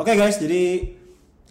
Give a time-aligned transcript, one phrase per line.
[0.00, 0.96] Oke guys, jadi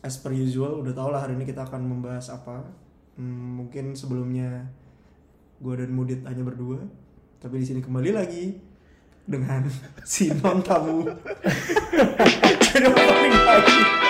[0.02, 2.66] as per usual udah tau lah hari ini kita akan membahas apa.
[3.14, 4.66] Hmm, mungkin sebelumnya
[5.62, 6.82] gue dan Mudit hanya berdua,
[7.38, 8.58] tapi di sini kembali lagi
[9.30, 9.70] dengan
[10.02, 11.06] si non tamu.
[12.74, 14.09] Jadi opening lagi.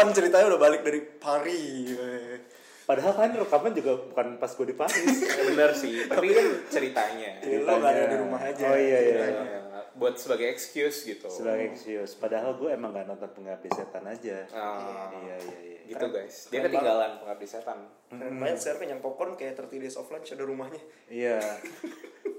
[0.00, 1.92] Ivan ceritanya udah balik dari Paris.
[2.88, 5.16] Padahal kan rekaman juga bukan pas gue di Paris.
[5.52, 7.36] Bener sih, tapi kan ceritanya.
[7.38, 8.64] Jadi lo gak ada di rumah aja.
[8.66, 9.14] Oh iya iya.
[9.20, 9.58] Ceritanya.
[9.94, 11.28] Buat sebagai excuse gitu.
[11.28, 12.16] Sebagai excuse.
[12.16, 14.48] Padahal gue emang gak nonton pengabdi setan aja.
[14.50, 15.78] Ah, Iya iya iya.
[15.86, 16.48] gitu guys.
[16.48, 17.78] Dia Keren ketinggalan pengabdi setan.
[18.08, 20.80] Keren banget sekarang kenyang popcorn kayak 30 days of lunch ada rumahnya.
[21.06, 21.38] Iya.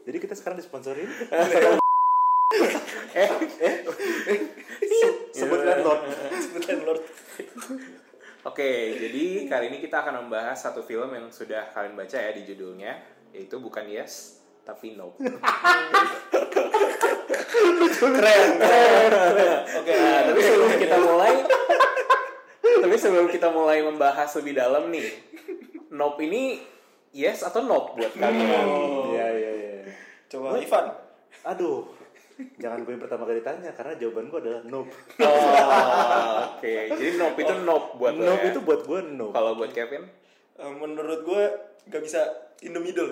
[0.03, 1.06] Jadi kita sekarang disponsorin.
[3.12, 4.61] Eh, Sebutkan
[8.62, 12.45] Oke, jadi kali ini kita akan membahas satu film yang sudah kalian baca ya di
[12.45, 12.94] judulnya,
[13.34, 15.18] yaitu bukan Yes, tapi No.
[17.98, 18.50] Keren.
[19.81, 21.42] Oke, nah, tapi sebelum kita mulai,
[22.86, 25.09] tapi sebelum kita mulai membahas lebih dalam nih,
[25.90, 26.62] Nope ini
[27.18, 28.46] yes atau nope buat kalian?
[29.09, 29.90] Iya iya iya.
[30.30, 30.86] Coba Ivan.
[31.50, 31.90] Aduh.
[32.58, 34.92] Jangan gue yang pertama kali tanya karena jawaban gue adalah nope.
[35.20, 35.52] Oh,
[36.52, 36.74] oke.
[36.92, 38.50] Jadi nope itu nope buat lo Nope ya.
[38.50, 39.32] itu buat gue nope.
[39.32, 40.04] Kalau buat Kevin?
[40.54, 41.42] Eh, menurut gue
[41.86, 42.22] gak bisa
[42.62, 43.12] in the middle.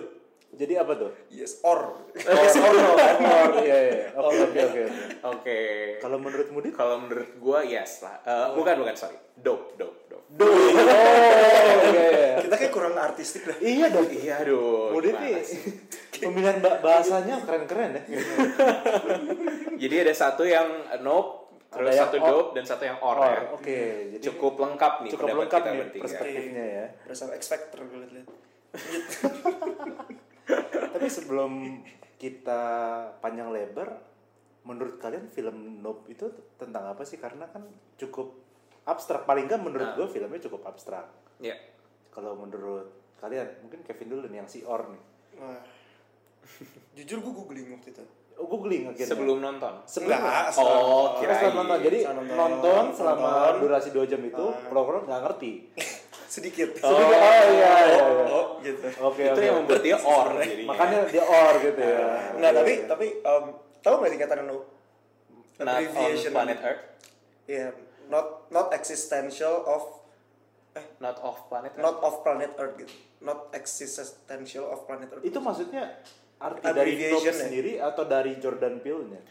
[0.49, 1.13] Jadi apa tuh?
[1.29, 1.93] Yes or.
[2.11, 2.97] Yes or no?
[2.97, 4.05] Oh iya iya.
[4.15, 4.81] Oke oke oke.
[4.81, 4.83] oke.
[5.29, 5.59] Oke.
[5.99, 6.73] Kalau menurut Mudit?
[6.73, 8.17] Kalau menurut gua yes lah.
[8.25, 9.13] Eh, Bukan bukan sorry.
[9.35, 10.25] Dope dope dope.
[10.41, 10.49] Oh
[11.87, 12.29] iya iya.
[12.41, 13.57] Kita kayak kurang artistik dah.
[13.57, 14.09] Iya dong.
[14.09, 14.89] Iya aduh.
[14.89, 15.61] Mudit gimana nih sih?
[16.25, 18.03] pemilihan ba- bahasanya keren-keren ya.
[19.81, 20.67] Jadi ada satu yang
[20.99, 21.31] nope,
[21.69, 22.27] terus Ada yang satu or.
[22.27, 23.41] dope dan satu yang or, Oh, ya.
[23.51, 23.79] oke.
[24.11, 26.03] Jadi Cukup lengkap nih cukup pendapat lengkap kita nih bertiga.
[26.03, 26.85] perspektifnya ya.
[27.01, 28.27] Berasa X Factor gue liat-liat.
[30.89, 31.51] Tapi sebelum
[32.15, 32.61] kita
[33.19, 34.01] panjang lebar,
[34.61, 37.15] menurut kalian film Nope itu tentang apa sih?
[37.15, 37.63] Karena kan
[37.95, 38.35] cukup
[38.83, 39.23] abstrak.
[39.23, 39.95] Paling nggak menurut Nah.
[39.95, 41.07] gue filmnya cukup abstrak.
[41.39, 41.55] Ya.
[42.09, 45.03] Kalau menurut kalian, mungkin Kevin dulu nih yang si Or nih.
[45.37, 45.61] Wah.
[46.93, 48.03] Jujur gue googling waktu itu.
[48.35, 49.09] Oh, googling akhirnya.
[49.09, 49.73] Sebelum nonton.
[49.83, 51.77] sebelum Enggak, Oh, Kira setelah nonton.
[51.81, 52.35] Jadi Setelah nonton.
[52.37, 53.55] nonton, selama Nonton.
[53.61, 54.63] durasi 2 jam itu, Ah.
[54.65, 55.51] pura-pura nggak ngerti.
[56.29, 56.69] sedikit.
[56.85, 57.17] Oh, oh iya
[57.49, 57.73] iya.
[57.89, 58.25] iya.
[58.29, 58.87] Oh, gitu.
[59.01, 59.41] Oke itu oke.
[59.41, 60.67] yang membuat dia or jadinya.
[60.69, 62.05] Makanya dia or gitu ya.
[62.31, 63.45] Enggak, Oke, tapi tapi um,
[63.79, 64.57] tahu nggak singkatan no?
[65.57, 66.83] not on planet Earth,
[67.43, 67.67] Iya,
[68.07, 69.83] not not existential of
[70.97, 71.81] not off planet Earth.
[71.81, 72.93] not of planet Earth gitu.
[73.19, 75.19] Not existential of planet Earth.
[75.21, 75.99] itu maksudnya
[76.39, 77.33] arti dari ya?
[77.33, 79.21] sendiri atau dari Jordan Peele-nya?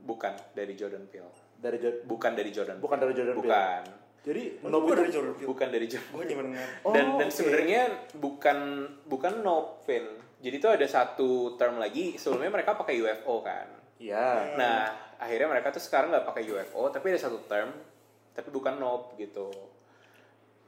[0.00, 1.32] Bukan dari Jordan Peele.
[1.54, 2.76] Dari Jo- Bukan dari Jordan.
[2.76, 3.44] Bukan dari Jordan Peele.
[3.46, 3.82] Bukan.
[4.24, 5.48] Jadi Oh, Nope itu dari Jordan Peele.
[5.48, 6.10] Bukan dari Jordan.
[6.10, 6.68] Gue nyaman dengar.
[6.82, 7.34] Oh, dan dan oke.
[7.34, 7.82] sebenarnya
[8.14, 8.58] bukan
[9.04, 9.96] bukan nope.
[10.40, 13.68] Jadi itu ada satu term lagi sebelumnya mereka pakai UFO kan.
[13.96, 14.56] ya.
[14.56, 17.72] Nah akhirnya mereka tuh sekarang nggak pakai UFO tapi ada satu term
[18.32, 19.48] tapi bukan nope gitu.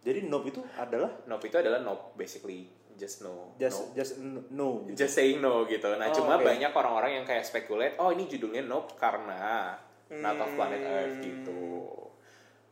[0.01, 3.53] Jadi Nope itu adalah Nope itu adalah nope basically just no.
[3.55, 3.95] just no.
[3.95, 4.13] just
[4.51, 4.97] no gitu.
[4.99, 5.89] Just saying no gitu.
[5.93, 6.45] Nah Oh, cuma oke.
[6.45, 9.77] banyak orang-orang yang kayak speculate oh ini judulnya nope karena
[10.11, 10.93] not of planet Hmm.
[10.93, 11.63] Earth gitu.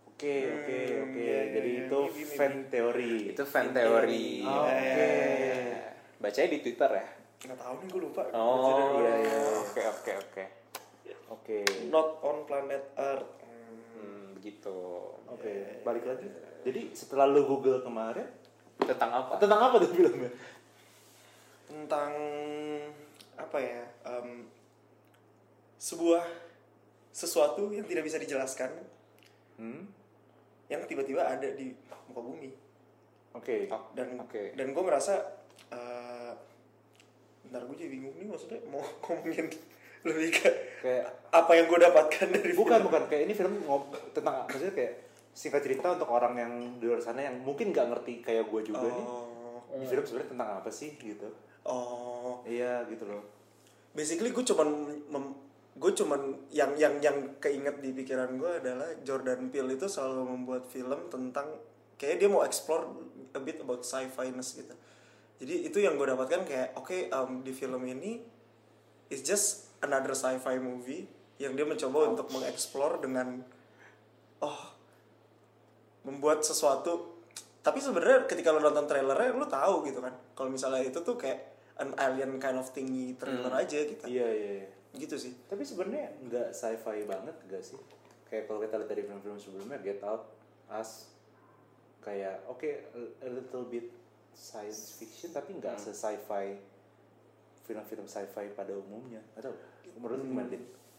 [0.06, 1.18] Oke oke Hmm, oke.
[1.18, 1.82] iya, iya, Jadi iya.
[1.84, 2.34] itu Maybe, maybe.
[2.34, 3.14] fan teori.
[3.28, 4.26] Itu fan teori.
[4.42, 5.12] Oh, Oke.
[6.16, 7.06] Bacanya di Twitter ya.
[7.44, 8.22] Nggak tahu nih gue lupa.
[8.32, 9.38] Oh iya, iya.
[9.60, 10.44] Oke oke oke.
[11.30, 11.58] Oke.
[11.86, 13.28] Not on planet Earth.
[13.92, 14.76] Hmm, begitu.
[15.26, 15.82] Oke.
[15.82, 16.28] Balik lagi.
[16.62, 18.24] Jadi setelah lu Google kemarin
[18.86, 19.32] Tentang apa?
[19.36, 20.30] tentang apa tuh filmnya?
[21.64, 22.12] Tentang
[23.34, 23.82] apa ya?
[24.04, 24.46] em,
[25.76, 26.24] sebuah
[27.10, 28.70] sesuatu yang tidak bisa dijelaskan
[29.54, 29.86] Hmm.
[30.66, 31.70] yang tiba-tiba ada di
[32.06, 32.50] muka bumi.
[33.32, 33.70] Oke.
[33.70, 34.50] Oh, dan Oke.
[34.52, 35.14] dan gue merasa
[35.70, 36.32] eh
[37.44, 39.46] bentar gue jadi bingung nih maksudnya mau ngomongin
[40.02, 40.50] lebih ke
[40.82, 42.86] Kayak apa yang gue dapatkan dari bukan film.
[42.88, 44.92] bukan kayak ini film ngob tentang maksudnya kayak
[45.34, 48.86] singkat cerita untuk orang yang di luar sana yang mungkin nggak ngerti kayak gue juga
[48.86, 49.06] nih.
[49.06, 49.66] Oh.
[49.74, 51.28] Ini film sebenarnya tentang apa sih gitu.
[51.66, 52.46] Oh.
[52.46, 53.26] Iya gitu loh.
[53.90, 54.68] Basically gue cuman
[55.74, 60.70] gue cuman yang yang yang keinget di pikiran gue adalah Jordan Peele itu selalu membuat
[60.70, 61.50] film tentang
[61.98, 62.86] kayak dia mau explore
[63.34, 64.74] a bit about sci-fi-ness gitu.
[65.42, 68.22] Jadi itu yang gue dapatkan kayak oke um, di film ini
[69.10, 71.10] it's just another sci-fi movie
[71.42, 73.42] yang dia mencoba untuk mengeksplor dengan
[74.38, 74.73] oh
[76.04, 77.16] membuat sesuatu
[77.64, 81.40] tapi sebenarnya ketika lo nonton trailernya lo tahu gitu kan kalau misalnya itu tuh kayak
[81.80, 84.52] an alien kind of thingy trailer aja gitu Iya iya.
[84.62, 84.68] iya.
[84.94, 87.80] gitu sih Tapi sebenarnya nggak sci-fi banget gak sih?
[88.30, 90.26] Kayak kalau kita lihat dari film-film sebelumnya, Get Out,
[90.70, 91.10] Us,
[92.02, 93.90] kayak oke a, a little bit
[94.34, 96.58] science fiction tapi nggak se sci-fi
[97.64, 99.22] film-film sci-fi pada umumnya.
[99.34, 99.54] Atau
[99.98, 100.50] menurut lu gimana?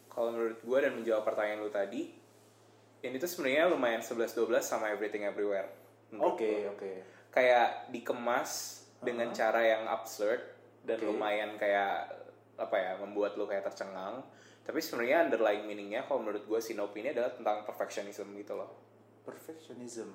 [0.09, 2.01] Kalau menurut gue dan menjawab pertanyaan lu tadi,
[3.05, 5.69] ini tuh sebenarnya lumayan 11-12 sama Everything Everywhere.
[6.17, 6.91] Oke oke.
[7.29, 10.41] Kayak dikemas dengan cara yang absurd
[10.85, 11.07] dan Oke.
[11.09, 12.09] lumayan kayak
[12.55, 14.23] apa ya membuat lu kayak tercengang.
[14.65, 18.71] Tapi sebenarnya underlying meaningnya kalau menurut gue si Nope ini adalah tentang perfectionism gitu loh.
[19.21, 20.09] Perfectionism.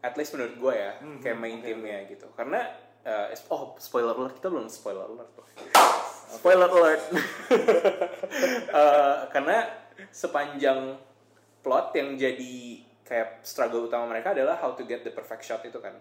[0.00, 2.30] At least menurut gue ya, kayak main theme-nya gitu.
[2.32, 2.64] Karena
[3.04, 5.46] eh, oh spoiler alert kita belum spoiler alert loh.
[6.32, 7.02] Spoiler alert.
[8.68, 9.64] Eh, karena
[10.12, 11.00] sepanjang
[11.68, 12.56] plot yang jadi
[13.04, 15.92] kayak struggle utama mereka adalah how to get the perfect shot itu kan.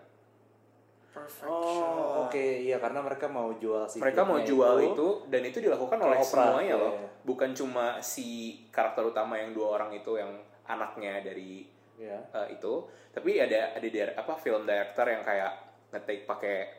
[1.12, 5.60] perfect Oh oke iya karena mereka mau jual si Mereka mau jual itu, dan itu
[5.60, 6.94] dilakukan oleh Opera, semuanya iya, loh.
[6.96, 7.08] iya.
[7.25, 10.31] Bukan cuma si karakter utama yang dua orang itu yang
[10.64, 11.68] anaknya dari
[11.98, 12.14] Ya.
[12.14, 15.50] eh, itu, tapi ada ada di apa film director yang kayak
[15.90, 16.69] ngetik pakai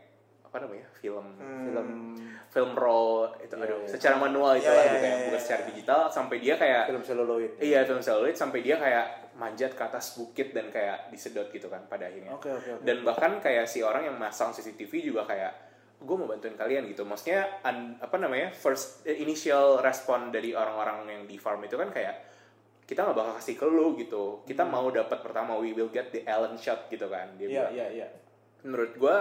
[0.48, 1.88] apa namanya film Film
[2.48, 3.88] film roll itu Iya, aduh iya.
[3.90, 5.44] secara manual itu Iya, lah iya, bukan iya, bukan iya.
[5.44, 7.50] secara digital sampai dia kayak film seluloid.
[7.60, 11.84] iya film celluloid sampai dia kayak manjat ke atas bukit dan kayak disedot gitu kan
[11.84, 12.82] pada akhirnya Oke oke oke.
[12.82, 15.52] dan bahkan kayak si orang yang masang CCTV juga kayak
[15.98, 21.04] gue mau bantuin kalian gitu maksudnya un- apa namanya first eh, initial respon dari orang-orang
[21.06, 22.16] yang di farm itu kan kayak
[22.82, 26.24] kita nggak bakal kasih ke lu gitu kita mau dapat pertama we will get the
[26.24, 27.52] Allen shot gitu kan dia Hmm.
[27.52, 28.06] Iya bilang iya iya.
[28.60, 29.16] menurut gue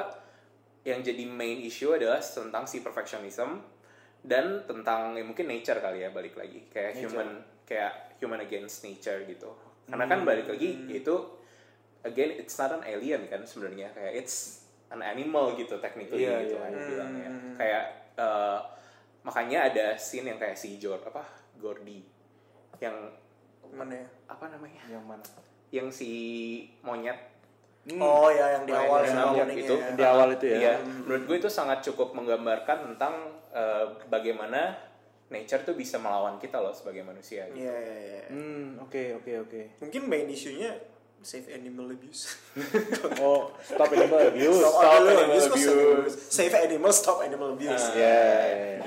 [0.87, 3.59] yang jadi main issue adalah tentang si perfectionism
[4.23, 6.63] dan tentang ya mungkin nature kali ya balik lagi.
[6.71, 7.03] Kayak Nature.
[7.11, 7.29] human
[7.67, 7.93] kayak
[8.23, 9.51] human against nature gitu.
[9.91, 11.15] Karena kan balik lagi itu
[12.07, 13.91] again it's not an alien kan sebenarnya.
[13.91, 16.87] Kayak it's an animal gitu technically Iya, gitu iya, kan iya.
[16.87, 17.29] bilangnya.
[17.59, 17.83] Kayak
[18.15, 18.59] eh,
[19.27, 21.27] makanya ada scene yang kayak si Jor apa
[21.59, 21.99] Gordy.
[22.79, 23.11] Yang
[23.75, 24.07] mana ya?
[24.31, 24.81] apa namanya?
[24.87, 25.25] Yang mana?
[25.67, 26.11] yang si
[26.79, 27.19] monyet
[27.95, 29.75] oh ya yang di awal sama nyamuk warningnya itu.
[29.75, 29.87] ya.
[29.93, 30.57] Di awal itu ya.
[30.57, 33.13] Iya, menurut gue itu sangat cukup menggambarkan tentang
[33.49, 34.75] eh, bagaimana
[35.27, 37.47] nature tuh bisa melawan kita loh sebagai manusia.
[37.47, 37.63] Gitu.
[37.63, 38.21] Iya, iya, iya.
[38.27, 39.61] Hmm oke oke oke.
[39.79, 40.71] Mungkin main isunya
[41.19, 42.31] save animal abuse.
[43.19, 44.55] Oh stop animal abuse.
[44.57, 45.67] stop, stop animal, animal abuse.
[45.67, 46.15] abuse.
[46.29, 47.85] Save animal, stop animal abuse.
[47.87, 48.19] Ah, Iya.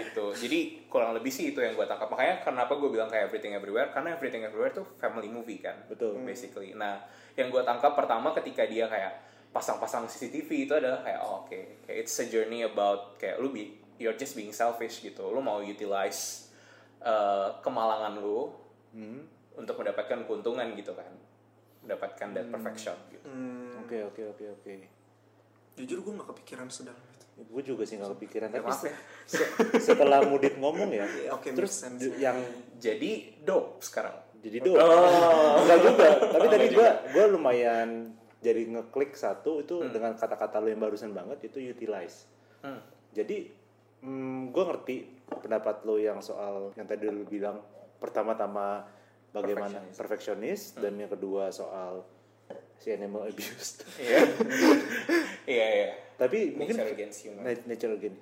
[0.01, 0.25] gitu.
[0.33, 2.11] Jadi kurang lebih sih itu yang gue tangkap.
[2.11, 5.79] Makanya kenapa gue bilang kayak Everything Everywhere karena Everything Everywhere tuh family movie kan.
[5.87, 6.19] Betul.
[6.21, 6.75] Basically.
[6.75, 6.99] Nah,
[7.33, 11.97] yang gue tangkap pertama ketika dia kayak pasang-pasang CCTV itu adalah kayak oh, oke, kayak
[11.97, 15.27] it's a journey about kayak lu be, you're just being selfish gitu.
[15.27, 16.51] Lu mau utilize
[17.01, 18.51] uh, kemalangan lu
[18.91, 19.23] Hmm.
[19.55, 21.07] untuk mendapatkan keuntungan gitu kan.
[21.81, 23.23] Mendapatkan that perfection gitu.
[23.23, 24.75] Hmm, Oke oke oke oke.
[25.75, 27.10] jujur gue gak kepikiran sedalam itu.
[27.43, 28.49] Gue juga sih nggak kepikiran.
[28.49, 28.95] Tapi maaf ya.
[29.25, 32.37] se- setelah Mudit ngomong ya, Iya, oke, terus d- yang
[32.77, 34.17] Jadi dope sekarang.
[34.39, 38.09] jadi do enggak juga tapi tadi gue gue lumayan
[38.39, 42.25] jadi ngeklik satu itu dengan kata-kata lo yang barusan banget itu utilize
[42.61, 42.81] Hmm.
[43.13, 43.53] jadi
[44.01, 44.97] hmm, gue ngerti
[45.39, 47.61] pendapat lo yang soal yang tadi lo bilang
[47.97, 48.89] pertama-tama
[49.31, 52.01] bagaimana perfeksionis dan yang kedua soal
[52.75, 54.25] si animal abuse Iya.
[55.47, 55.67] Iya,
[56.21, 57.43] tapi mungkin Nature against human.
[57.49, 58.21] na- nature against,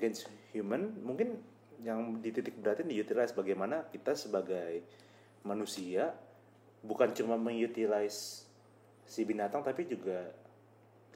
[0.00, 0.22] against
[0.56, 1.36] human mungkin
[1.84, 4.80] yang dititik beratin di utilize bagaimana kita sebagai
[5.44, 6.16] manusia
[6.80, 8.48] bukan cuma mengutilize
[9.04, 10.32] si binatang tapi juga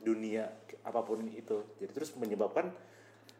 [0.04, 0.44] dunia
[0.84, 2.68] apa pun itu jadi terus menyebabkan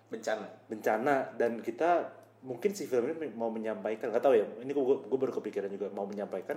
[0.09, 0.49] Bencana.
[0.73, 2.09] bencana dan kita
[2.41, 5.93] mungkin si film ini mau menyampaikan nggak tahu ya ini gue gue baru kepikiran juga
[5.93, 6.57] mau menyampaikan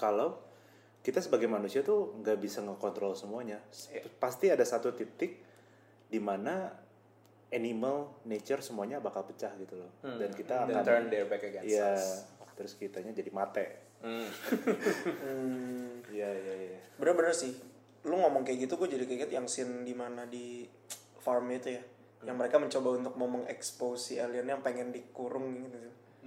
[0.00, 0.40] kalau
[1.00, 3.62] kita sebagai manusia tuh nggak bisa ngekontrol semuanya
[4.16, 5.40] pasti ada satu titik
[6.04, 6.68] di mana
[7.48, 10.68] animal nature semuanya bakal pecah gitu loh dan kita Hmm.
[10.68, 12.28] Dan akan turn their back against Iya, us.
[12.54, 13.66] terus kitanya jadi mate
[13.98, 14.30] Hmm.
[15.02, 17.50] Hmm, iya iya iya bener-bener sih.
[18.06, 20.62] Lu ngomong kayak gitu gue jadi keinget yang scene di mana di
[21.18, 21.82] farm itu ya.
[22.22, 25.78] Yang mereka mencoba untuk mau mengekspos si alien yang pengen dikurung gitu.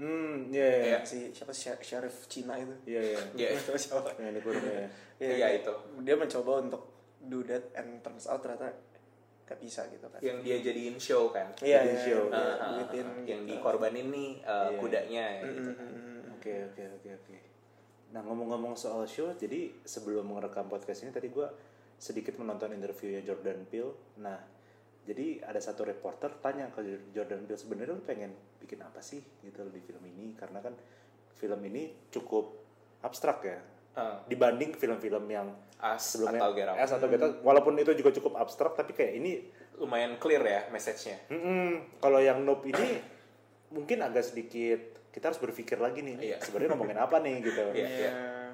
[0.02, 0.98] Hmm iya iya Iya.
[1.04, 2.74] Si siapa sheriff Cina itu?
[2.86, 3.50] iya iya Iya.
[3.78, 4.18] Siapa?
[4.18, 4.90] dikurung ya
[5.22, 5.74] Iya, itu.
[6.02, 6.82] Dia mencoba untuk
[7.22, 8.74] do that and turns out ternyata
[9.46, 10.18] gak bisa gitu kan.
[10.18, 11.54] Yang dia jadiin show kan.
[11.62, 12.26] Iya, iya, show.
[12.26, 13.22] iya, Ah, ah, bikin ah.
[13.22, 13.54] yang gitu.
[13.54, 14.80] dikorbanin nih uh, Iya.
[14.80, 15.72] kudanya ya, gitu.
[16.34, 17.36] Oke oke oke oke.
[18.12, 21.46] Nah ngomong-ngomong soal show, jadi sebelum merekam podcast ini tadi gue
[21.96, 23.94] sedikit menonton interviewnya Jordan Peele.
[24.18, 24.40] Nah
[25.02, 29.66] jadi ada satu reporter tanya ke Jordan Peele sebenarnya lu pengen bikin apa sih gitu
[29.68, 30.74] di film ini karena kan
[31.34, 32.46] film ini cukup
[33.02, 33.60] abstrak ya
[33.92, 34.24] Ah.
[34.24, 36.78] dibanding film-film yang As sebelumnya atau Get Out.
[36.80, 37.44] As atau Get Out.
[37.44, 41.20] walaupun itu juga cukup abstrak tapi kayak ini lumayan clear ya message-nya.
[41.28, 43.04] mm-mm, kalau yang Nope ini
[43.76, 44.80] mungkin agak sedikit
[45.12, 46.38] kita harus berpikir lagi nih Iya.
[46.40, 47.88] sebenarnya ngomongin apa nih gitu Iya.
[47.90, 48.12] Iya.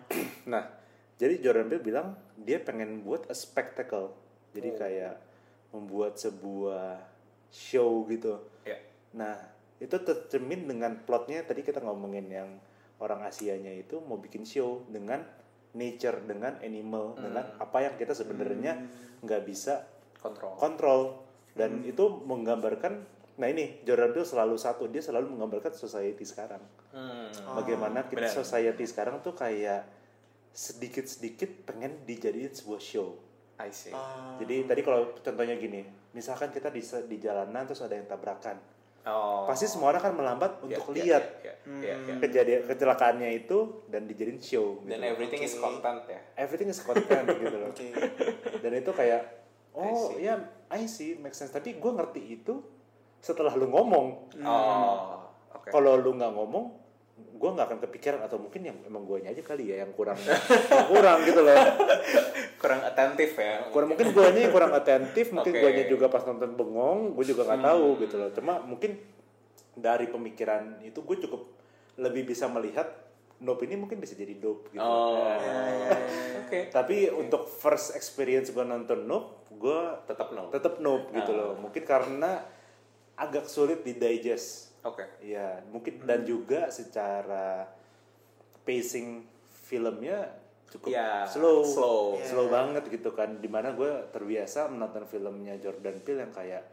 [0.51, 0.74] nah
[1.16, 4.18] jadi Jordan Peele bilang dia pengen buat a spectacle
[4.54, 4.75] jadi Oh.
[4.75, 5.13] kayak
[5.72, 7.02] membuat sebuah
[7.52, 8.80] show gitu Iya.
[9.16, 9.36] Nah,
[9.78, 12.50] itu tercermin dengan plotnya tadi kita ngomongin yang
[12.98, 15.22] orang Asianya itu mau bikin show dengan
[15.78, 18.82] nature, dengan animal, dengan apa yang kita sebenarnya
[19.22, 19.86] nggak bisa
[20.18, 20.54] Kontrol.
[20.58, 21.02] kontrol.
[21.54, 23.02] Dan itu menggambarkan,
[23.42, 26.62] nah ini Jordan Peele selalu satu, dia selalu menggambarkan society sekarang.
[26.94, 27.30] Hmm.
[27.58, 28.34] Bagaimana kita benar.
[28.34, 29.86] society sekarang tuh kayak
[30.58, 33.14] sedikit-sedikit pengen dijadiin sebuah show.
[33.58, 33.90] I see.
[33.90, 34.38] Ah.
[34.38, 38.58] Jadi tadi kalau contohnya gini, misalkan kita di, di jalanan terus ada yang tabrakan,
[39.08, 39.48] Oh.
[39.48, 42.16] pasti semua orang akan melambat untuk ya, lihat ya, ya, ya, ya.
[42.20, 44.92] kejadian kecelakaannya itu dan dijadiin show gitu.
[44.92, 45.64] Dan everything is Oke.
[45.64, 46.20] content ya.
[46.36, 47.88] everything is content gitu loh Oke.
[48.60, 49.22] dan itu kayak
[49.72, 50.36] oh ya
[50.68, 52.60] I see make sense tapi gue ngerti itu
[53.24, 55.24] setelah lu ngomong Oh.
[55.56, 55.72] Oke.
[55.72, 56.76] kalau lu nggak ngomong
[57.18, 60.88] gue nggak akan kepikiran atau mungkin yang emang gue aja kali ya yang kurang yang
[60.90, 61.54] kurang gitu loh
[62.58, 63.70] Kurang atentif ya.
[63.70, 65.62] kurang mungkin gue yang kurang atentif mungkin Oke.
[65.62, 68.98] guanya juga pas nonton bengong gue juga nggak tahu gitu loh cuma mungkin
[69.78, 71.42] dari pemikiran itu gue cukup
[71.98, 72.90] lebih bisa melihat
[73.38, 75.22] Nope ini mungkin bisa jadi dope gitu Oh.
[75.30, 75.94] Nah,
[76.42, 76.74] Oke.
[76.74, 80.50] tapi untuk first experience gue nonton Nope gue Tetap no.
[80.50, 82.42] tetap Nope gitu loh mungkin karena
[83.14, 85.03] agak sulit di digest Oke.
[85.20, 87.67] ya mungkin dan juga secara
[88.62, 89.27] pacing
[89.62, 90.32] filmnya
[90.67, 91.63] cukup Ya, slow.
[91.63, 92.20] slow.
[92.20, 96.63] slow banget gitu kan di mana gue terbiasa menonton filmnya Jordan Peele yang kayak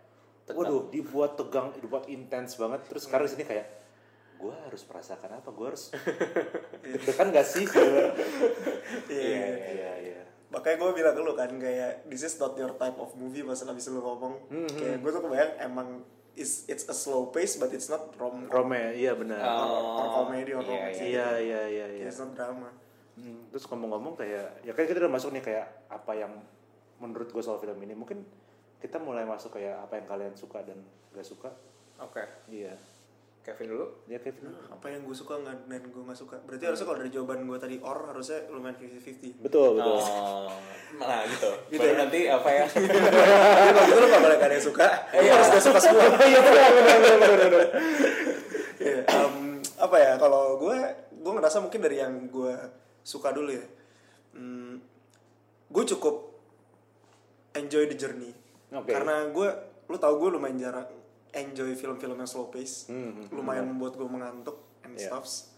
[0.47, 2.85] waduh dibuat tegang dibuat intens banget.
[2.85, 3.67] Terus sekarang di sini kayak
[4.37, 5.49] gue harus merasakan apa?
[5.49, 5.89] Gue harus
[6.85, 7.65] deg-degan gak sih?
[9.09, 9.47] Iya.
[9.65, 13.11] Iya iya Makanya gue bilang ke lu kan kayak this is not your type of
[13.15, 14.39] movie pas abis lu ngomong.
[14.71, 15.89] Kayak gue tuh kebayang emang
[16.35, 20.51] is it's a slow pace but it's not rom Rome iya benar or, or comedy
[20.51, 20.99] or Iya, romance.
[21.01, 22.71] iya iya iya iya It's not drama.
[23.15, 26.35] Hmm, terus ngomong-ngomong kayak ya kan kita udah masuk nih kayak apa yang
[26.99, 28.27] menurut gue soal film ini mungkin
[28.79, 31.55] kita mulai masuk kayak apa yang kalian suka dan gak suka
[31.97, 32.27] Oke.
[32.49, 32.75] iya
[33.45, 33.87] Kevin dulu.
[34.05, 36.41] ya Kevin Apa yang gue suka nggak dan gue nggak suka.
[36.43, 39.45] Berarti harusnya kalau dari jawaban gue tadi or harusnya lumayan 50-50.
[39.45, 40.49] betul betul Oh.
[40.97, 41.51] Nah gitu.
[41.71, 42.01] Gitu Baru ya.
[42.01, 42.65] nanti apa ya?
[42.73, 42.89] Jadi
[43.71, 44.87] kalau gitu lu gak boleh ada yang suka.
[45.13, 46.05] Lu harus gak suka semua.
[46.25, 47.69] iya benar benar benar benar benar
[48.75, 49.35] Iya, em,
[49.77, 50.77] apa ya kalau gue
[51.15, 52.53] gue ngerasa mungkin dari yang gue
[53.01, 53.65] suka dulu ya
[54.33, 54.83] Hmm,
[55.67, 56.33] gue cukup
[57.53, 58.35] enjoy the journey
[58.69, 58.91] Oke.
[58.91, 59.49] karena gue
[59.87, 60.91] lu tau gue lumayan jarang
[61.35, 62.87] enjoy film-film yang slow pace.
[62.87, 65.11] Hmm, lumayan membuat gue mengantuk and Iya.
[65.11, 65.51] stuffs.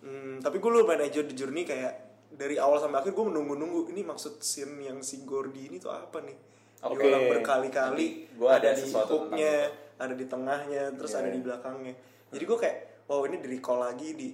[0.00, 1.94] Hmm, tapi gue lumayan enjoy the journey kayak
[2.28, 6.20] dari awal sampai akhir gue menunggu-nunggu ini maksud scene yang si Gordy ini tuh apa
[6.20, 6.36] nih?
[6.78, 7.02] Oke.
[7.02, 9.54] diulang berkali-kali ada ada di hooknya
[9.98, 11.34] ada di tengahnya terus Iya, ada iya.
[11.34, 11.94] di belakangnya.
[12.30, 12.76] Jadi gue kayak
[13.10, 14.28] wow ini di recall lagi di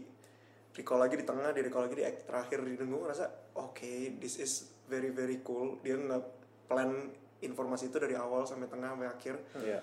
[0.76, 3.24] recall lagi di tengah di recall lagi di act terakhir di gue ngerasa
[3.56, 4.52] oke this is
[4.84, 5.80] very very cool.
[5.80, 6.22] Dia nggak
[6.68, 7.08] plan
[7.40, 9.34] informasi itu dari awal sampai tengah sampai akhir.
[9.64, 9.80] Iya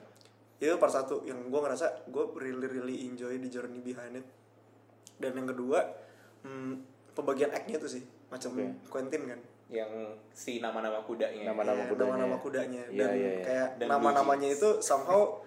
[0.62, 4.28] itu part satu yang gue ngerasa gue really really enjoy the journey behind it
[5.18, 5.82] dan yang kedua
[6.42, 8.66] hmm, pembagian act-nya tuh sih macam Oke.
[8.88, 9.42] Quentin kan
[9.72, 9.92] Yang
[10.30, 11.48] si nama-nama kudanya.
[11.48, 12.12] Nama-nama Iya, kudanya.
[12.12, 13.40] nama-nama kudanya Iya, dan iya, iya.
[13.42, 15.40] kayak Dan nama-namanya itu somehow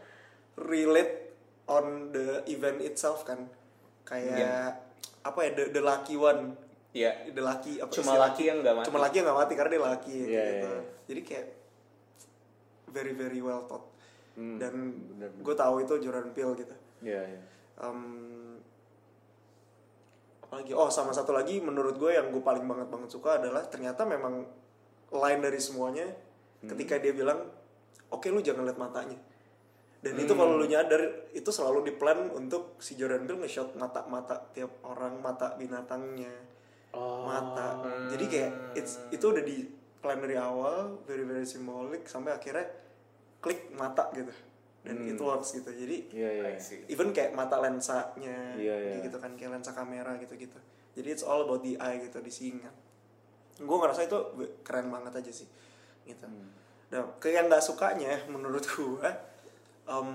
[0.57, 3.45] relate on the event itself kan
[4.03, 4.57] kayak Iya.
[5.21, 6.57] apa ya the, the lucky one
[6.91, 7.31] Iya.
[7.31, 8.87] the lucky apa Cuma laki yang nggak mati.
[8.89, 10.81] cuma laki yang nggak mati karena dia laki Iya, gitu iya, iya.
[11.05, 11.47] jadi kayak
[12.89, 13.85] very very well thought
[14.35, 14.75] Hmm, dan
[15.39, 16.75] gue tahu itu Jordan Peele gitu.
[17.07, 17.41] Iya iya.
[17.83, 18.01] Em,
[20.43, 20.73] apalagi?
[20.75, 24.43] Oh sama satu lagi menurut gue yang gue paling banget banget suka adalah ternyata memang
[25.15, 26.11] line dari semuanya
[26.65, 27.47] ketika dia bilang
[28.11, 29.19] oke lu jangan lihat matanya.
[30.05, 34.85] Dan itu kalau lu nyadar itu selalu diplan untuk si Jordan Peele nge-shot mata-mata tiap
[34.85, 36.53] orang mata binatangnya.
[36.95, 37.27] Oh.
[37.27, 37.83] mata.
[38.15, 39.67] Jadi kayak it's, itu udah di
[39.99, 42.71] plan dari awal very very simbolik sampai akhirnya
[43.45, 44.33] klik mata gitu.
[44.85, 45.69] Dan it works gitu.
[45.69, 46.57] Jadi iya iya.
[46.57, 46.89] I see.
[46.89, 48.91] even kayak mata lensanya Iya, iya.
[48.97, 50.57] kayak gitu kan kayak lensa kamera gitu gitu
[50.95, 52.71] jadi it's all about the eye gitu di singa.
[53.59, 54.19] Gue ngerasa itu
[54.63, 55.49] keren banget aja sih
[56.05, 56.29] gitu.
[56.29, 56.53] Hmm.
[56.93, 59.09] nah kayak yang nggak sukanya menurut gue
[59.89, 60.09] em,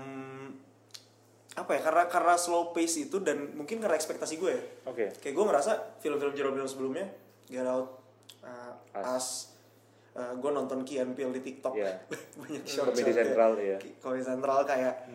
[1.58, 4.62] apa ya karena karena slow pace itu dan mungkin karena ekspektasi gue ya.
[4.86, 5.12] Oke.
[5.18, 7.06] Kayak gue ngerasa film-film Peele sebelumnya
[7.50, 8.00] Get Out
[8.46, 9.50] uh, Us.
[10.10, 12.02] Us, gue nonton Key and Peele di TikTok Iya.
[12.40, 13.78] banyak short Komedi sentral, iya.
[13.96, 15.06] Komedi sentral kayak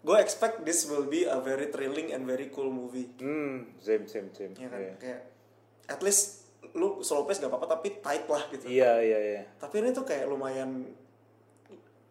[0.00, 4.28] gue expect this will be a very thrilling and very cool movie hmm same same
[4.30, 4.94] same ya kan Iya.
[4.96, 5.20] kayak
[5.86, 9.42] at least lu slow pace gak apa-apa tapi tight lah gitu Iya iya iya.
[9.56, 10.90] tapi ini tuh kayak lumayan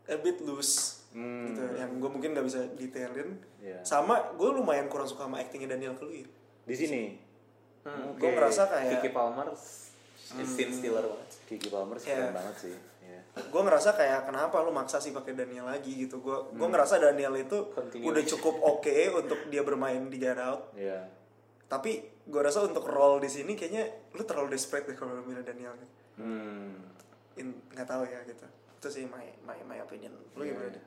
[0.04, 1.44] a bit loose Hmm.
[1.46, 3.84] gitu yang gue mungkin gak bisa detailin Iya.
[3.84, 6.24] sama gue lumayan kurang suka sama actingnya Daniel Kaluuya
[6.63, 7.20] Di sini
[7.82, 9.51] Hmm, gue ngerasa kayak Kiki Palmer
[10.41, 11.29] scene stealer banget.
[11.45, 12.17] Kiki Palmer sih Iya.
[12.21, 12.75] keren banget sih.
[13.01, 13.19] Iya.
[13.31, 17.31] gue ngerasa kayak kenapa lu maksa sih pakai Daniel lagi gitu gue gue ngerasa Daniel
[17.38, 18.03] itu Continue.
[18.05, 21.07] udah cukup oke untuk dia bermain di Get Out Iya.
[21.65, 25.41] tapi gue rasa untuk role di sini kayaknya lu terlalu desperate deh kalau lu milih
[25.41, 25.75] Daniel
[26.13, 26.75] Hmm.
[27.33, 30.85] In- nggak tahu ya gitu itu sih my my my opinion lu Iya, gimana deh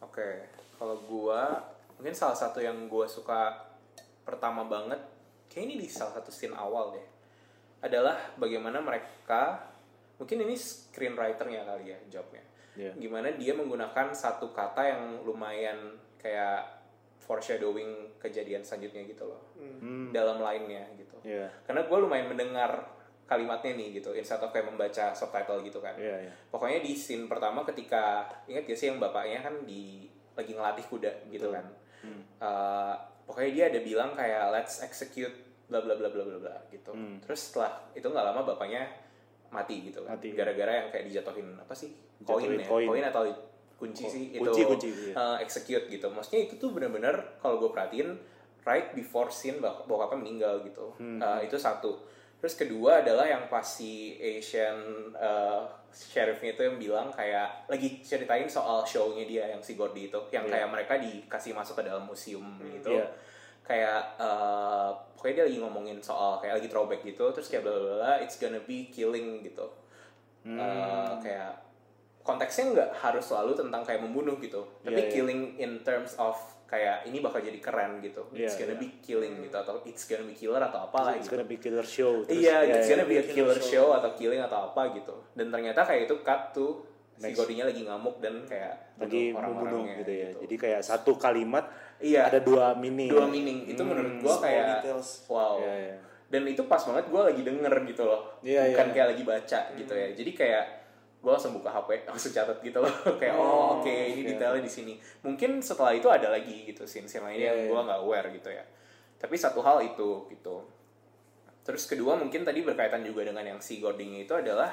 [0.00, 0.28] Oke,
[0.74, 1.60] kalau gua
[1.94, 3.52] mungkin salah satu yang gua suka
[4.22, 4.96] pertama banget,
[5.46, 7.04] kayak ini di salah satu scene awal deh,
[7.80, 9.66] adalah bagaimana mereka
[10.16, 12.44] mungkin ini screenwriternya kali ya jobnya,
[12.76, 12.92] Iya.
[12.94, 16.68] gimana dia menggunakan satu kata yang lumayan kayak
[17.18, 20.10] foreshadowing kejadian selanjutnya gitu loh, Hmm.
[20.10, 21.16] dalam lainnya gitu.
[21.22, 21.48] Iya.
[21.64, 22.84] Karena gue lumayan mendengar
[23.24, 26.32] kalimatnya nih gitu, instead of kayak membaca subtitle gitu kan Iya iya.
[26.50, 31.12] pokoknya di scene pertama ketika ingat gak sih yang bapaknya kan di lagi ngelatih kuda
[31.30, 31.62] gitu kan
[32.02, 32.24] Hmm.
[32.40, 35.30] Eh, pokoknya dia ada bilang kayak let's execute
[35.70, 37.16] bla bla bla bla bla bla gitu Hmm.
[37.20, 38.82] terus setelah itu nggak lama bapaknya
[39.48, 43.02] mati gitu kan gara-gara yang kayak dijatuhin apa sih koin ya koin.
[43.04, 43.24] atau
[43.76, 45.14] kunci Ko- sih kunci, itu kunci, iya.
[45.14, 48.12] eh, execute gitu maksudnya itu tuh bener-bener kalau gue perhatiin
[48.62, 51.16] right before scene bak bokapnya meninggal gitu Hmm.
[51.18, 52.02] Eh, itu satu
[52.36, 54.76] terus kedua adalah yang pas si Asian
[55.12, 55.60] eh,
[55.90, 60.44] sheriffnya itu yang bilang kayak lagi ceritain soal show-nya dia yang si Gordy itu yang
[60.44, 60.52] Iya.
[60.54, 63.06] kayak mereka dikasih masuk ke dalam museum gitu Iya.
[63.70, 67.94] Kayak eh, pokoknya dia lagi ngomongin soal kayak lagi throwback gitu terus kayak bla bla
[67.96, 69.62] bla it's gonna be killing gitu
[70.40, 70.56] Hmm.
[70.56, 71.52] Eh, kayak
[72.20, 75.12] konteksnya nggak harus selalu tentang kayak membunuh gitu tapi Iya, iya.
[75.12, 76.32] killing in terms of
[76.64, 78.80] kayak ini bakal jadi keren gitu it's Iya, gonna iya.
[78.80, 81.84] be killing gitu atau it's gonna be killer atau apalah It's gitu gonna be killer
[81.84, 82.22] show.
[82.22, 82.92] terus- iya iya, it's iya.
[82.94, 83.84] gonna be a Killer killer show.
[83.84, 86.72] show atau killing atau apa gitu dan ternyata kayak itu cut tuh
[87.14, 87.36] si Next.
[87.36, 90.28] Gordinya lagi ngamuk dan kayak lagi bunuh membunuh gitu ya.
[90.38, 91.68] Jadi kayak satu kalimat
[92.00, 92.32] Iya.
[92.32, 93.12] ada dua meaning.
[93.12, 95.08] dua meaning itu menurut gua Small kayak details.
[95.28, 95.96] wow Iya, iya.
[96.30, 98.94] dan itu pas banget gue lagi denger gitu loh Iya, bukan iya.
[98.94, 100.64] kayak lagi baca gitu ya jadi kayak
[101.20, 104.28] gue langsung buka HP langsung catat gitu loh kayak oh oke ini iya.
[104.32, 107.68] detailnya di sini mungkin setelah itu ada lagi gitu scene scene lainnya Iya, yang iya.
[107.68, 108.64] gue nggak aware gitu ya
[109.20, 110.56] tapi satu hal itu gitu
[111.60, 114.72] terus kedua mungkin tadi berkaitan juga dengan yang si Gording itu adalah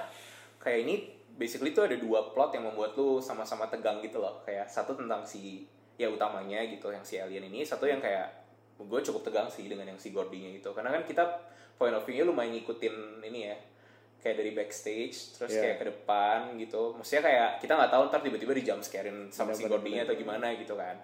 [0.58, 0.96] kayak ini
[1.36, 5.22] basically itu ada dua plot yang membuat lu sama-sama tegang gitu loh kayak satu tentang
[5.22, 7.66] si ya utamanya gitu yang si alien ini.
[7.66, 8.30] Satu yang kayak
[8.78, 10.70] gue cukup tegang sih dengan yang si Gordinya itu.
[10.72, 11.26] Karena kan kita
[11.78, 13.58] point of view-nya lumayan ngikutin ini ya
[14.18, 15.62] kayak dari backstage terus Iya.
[15.62, 16.94] kayak ke depan gitu.
[16.98, 19.70] Maksudnya kayak kita nggak tahu ntar tiba-tiba di jump scarein sama si Bener-bener.
[19.74, 20.96] Gordinya atau gimana gitu kan.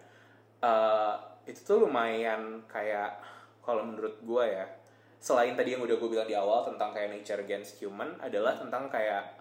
[0.63, 1.13] Eh,
[1.49, 3.17] itu tuh lumayan kayak
[3.61, 4.65] kalau menurut gue ya
[5.23, 8.91] selain tadi yang udah gue bilang di awal tentang kayak nature against human adalah tentang
[8.91, 9.39] kayak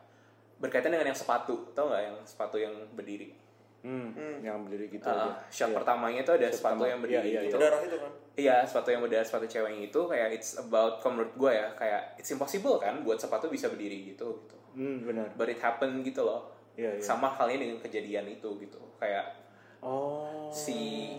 [0.62, 1.74] berkaitan dengan yang sepatu.
[1.74, 3.34] Tau nggak yang sepatu yang berdiri
[3.82, 5.30] Hmm, yang berdiri gitu Uh, aja.
[5.48, 5.76] shot Iya.
[5.76, 6.86] pertamanya itu ada Shot sepatu pertama.
[6.88, 7.56] yang berdiri Iya, iya, gitu.
[7.58, 11.34] darah itu kan Iya, sepatu yang beda sepatu ceweknya itu kayak it's about kalau menurut
[11.36, 14.56] gue ya kayak it's impossible kan buat sepatu bisa berdiri gitu gitu.
[14.72, 15.26] Hmm, benar.
[15.34, 16.48] But it happen gitu loh.
[16.72, 17.02] Iya, iya.
[17.02, 18.78] Sama halnya dengan kejadian itu gitu.
[18.96, 19.34] Kayak
[19.80, 20.46] Oh.
[20.48, 21.10] si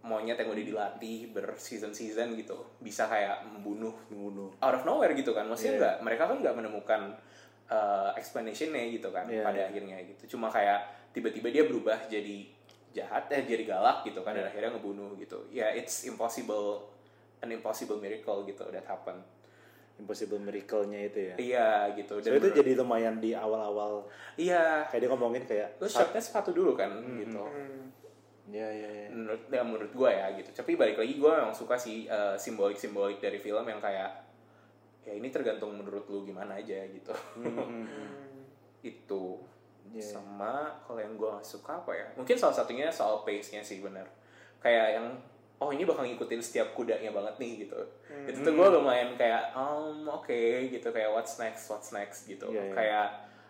[0.00, 4.48] monyet yang udah dilatih berseason-season gitu bisa kayak membunuh membunuh.
[4.56, 5.80] out of nowhere gitu kan maksudnya Iya.
[5.82, 7.02] nggak mereka kan nggak menemukan
[7.70, 9.66] uh, explanationnya gitu kan Iya, pada iya.
[9.66, 12.46] akhirnya gitu cuma kayak tiba-tiba dia berubah jadi
[12.90, 14.50] jahat eh jadi galak gitu kan dan Iya.
[14.50, 16.90] akhirnya ngebunuh gitu ya it's impossible
[17.38, 19.18] an impossible miracle gitu that happen
[19.96, 21.34] Impossible miracle-nya itu ya.
[21.36, 26.16] iya gitu So itu jadi lumayan di awal-awal iya kayak dia ngomongin kayak lu shotnya
[26.16, 27.92] sepatu dulu kan gitu Hmm.
[28.48, 29.06] ya ya ya.
[29.12, 32.74] menurut ya menurut gue ya gitu tapi balik lagi gue memang suka sih uh, simbolik
[32.74, 34.08] simbolik dari film yang kayak
[35.00, 37.84] ya ini tergantung menurut lu gimana aja gitu Hmm.
[38.82, 39.24] itu
[39.90, 40.06] Iya.
[40.14, 44.06] sama kalau yang gue suka apa ya mungkin salah satunya soal pace nya sih bener
[44.58, 45.06] kayak yang
[45.58, 47.80] oh ini bakal ngikutin setiap kudanya banget nih gitu
[48.22, 50.30] itu tuh gue lumayan kayak um oke
[50.70, 52.72] gitu kayak what's next what's next gitu Iya, iya.
[52.72, 53.08] kayak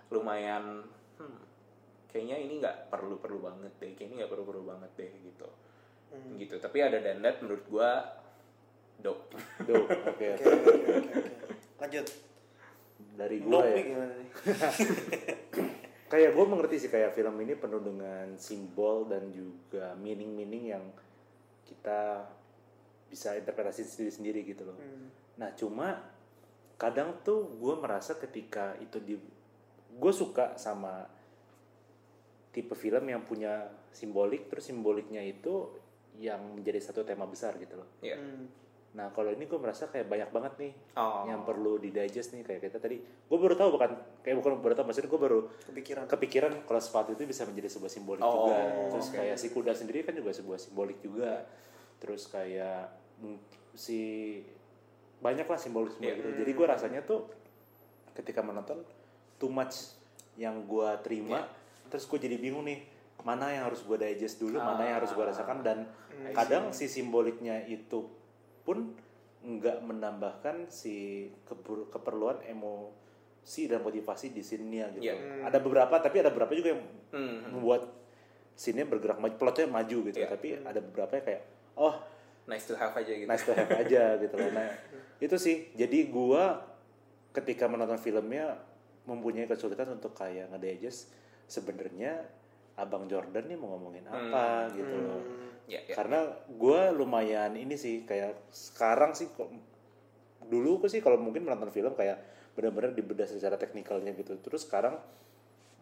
[0.08, 0.80] lumayan
[1.14, 1.40] hmm,
[2.08, 5.48] kayaknya ini nggak perlu perlu banget deh kayaknya nggak perlu perlu banget deh gitu
[6.10, 6.34] Hmm.
[6.34, 7.90] gitu tapi ada dan that menurut gue
[8.98, 9.30] dope.
[9.62, 10.48] Oke, oke, oke,
[10.90, 11.12] oke.
[11.80, 12.06] Lanjut.
[13.16, 13.74] Dari Nope ya.
[13.74, 14.28] nih gimana nih?
[16.12, 20.84] Kayak gue mengerti sih kayak film ini penuh dengan simbol dan juga meaning-meaning yang
[21.62, 22.26] kita
[23.06, 24.74] bisa interpretasi sendiri-sendiri gitu loh.
[24.74, 25.06] Hmm.
[25.38, 26.02] Nah cuma
[26.74, 29.14] kadang tuh gue merasa ketika itu di
[30.02, 31.06] gue suka sama
[32.50, 35.70] tipe film yang punya simbolik terus simboliknya itu
[36.18, 37.88] yang menjadi satu tema besar gitu loh.
[38.02, 38.50] ya Hmm.
[38.90, 41.22] Nah kalau ini gue merasa kayak banyak banget nih Oh.
[41.24, 42.98] yang perlu di digest nih kayak kita tadi.
[42.98, 47.12] Gue baru tahu bukan kayak bukan baru tahu maksudnya gue baru kepikiran kepikiran kalau sepatu
[47.12, 48.58] itu bisa menjadi sebuah simbolik Oh, juga.
[48.90, 49.16] Terus oke.
[49.16, 51.46] kayak si kuda sendiri kan juga sebuah simbolik juga.
[51.98, 52.90] Terus kayak
[53.72, 54.00] si
[55.18, 56.20] banyak lah simbolik simbolik Iya.
[56.20, 56.30] gitu.
[56.36, 57.20] Jadi gue rasanya tuh
[58.12, 58.82] ketika menonton
[59.36, 59.94] too much
[60.34, 61.46] yang gue terima,
[61.86, 62.82] terus gue jadi bingung nih
[63.20, 65.78] mana yang harus gue digest dulu, mana yang harus gue rasakan dan
[66.32, 68.08] kadang si simboliknya itu
[68.62, 68.92] pun
[69.40, 75.08] nggak menambahkan si keper- keperluan emosi dan motivasi di scene-nya gitu.
[75.08, 75.48] Iya.
[75.48, 77.56] Ada beberapa tapi ada beberapa juga yang Hmm.
[77.56, 77.88] membuat
[78.52, 80.18] scene-nya bergerak maju, plotnya maju gitu.
[80.20, 80.28] Iya.
[80.28, 81.42] Tapi ada beberapa yang kayak
[81.74, 81.94] oh
[82.44, 84.50] nice to have aja gitu nice to have aja gitu loh.
[84.52, 84.68] Nah,
[85.18, 85.72] itu sih.
[85.72, 86.60] Jadi gua
[87.32, 88.58] ketika menonton filmnya
[89.06, 91.08] mempunyai kesulitan untuk kayak ngedigest
[91.46, 92.28] sebenarnya
[92.78, 95.22] Abang Jordan nih mau ngomongin apa gitu loh.
[95.66, 95.94] ya, ya.
[95.94, 99.50] Karena gua lumayan ini sih kayak sekarang sih kok
[100.50, 102.18] dulu aku sih kalau mungkin menonton film kayak
[102.58, 104.38] benar-benar dibedah secara teknikalnya gitu.
[104.40, 104.98] Terus sekarang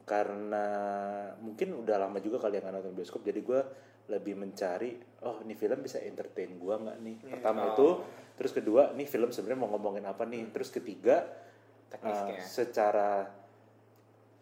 [0.09, 0.66] karena
[1.44, 3.61] mungkin udah lama juga kali yang nggak nonton bioskop jadi gua
[4.09, 8.01] lebih mencari oh ini film bisa entertain gua nggak nih pertama itu
[8.40, 11.29] terus kedua nih film sebenarnya mau ngomongin apa nih terus ketiga
[11.92, 12.40] Teknisnya.
[12.40, 13.11] uh, secara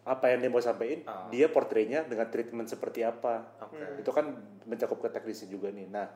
[0.07, 1.27] apa yang dia mau sampaikan Oh.
[1.27, 3.43] dia portraynya dengan treatment seperti apa.
[3.59, 3.99] Oke.
[3.99, 4.31] itu kan
[4.63, 5.91] mencakup ke teknisnya juga nih.
[5.91, 6.07] Nah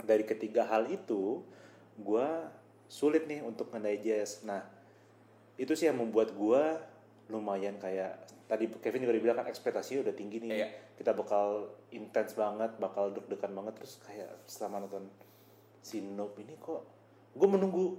[0.00, 1.44] dari ketiga hal itu
[2.00, 2.48] gua
[2.88, 4.48] sulit nih untuk nge-digest.
[4.48, 4.64] Nah
[5.60, 6.80] itu sih yang membuat gua
[7.28, 8.16] lumayan kayak
[8.48, 10.50] tadi Kevin juga dibilang kan ekspektasinya udah tinggi nih.
[10.56, 10.68] Iya.
[11.00, 11.64] kita bakal
[11.96, 15.08] intens banget bakal deg-degan banget terus kayak selama nonton
[15.80, 16.84] si Nope ini kok
[17.32, 17.96] gue menunggu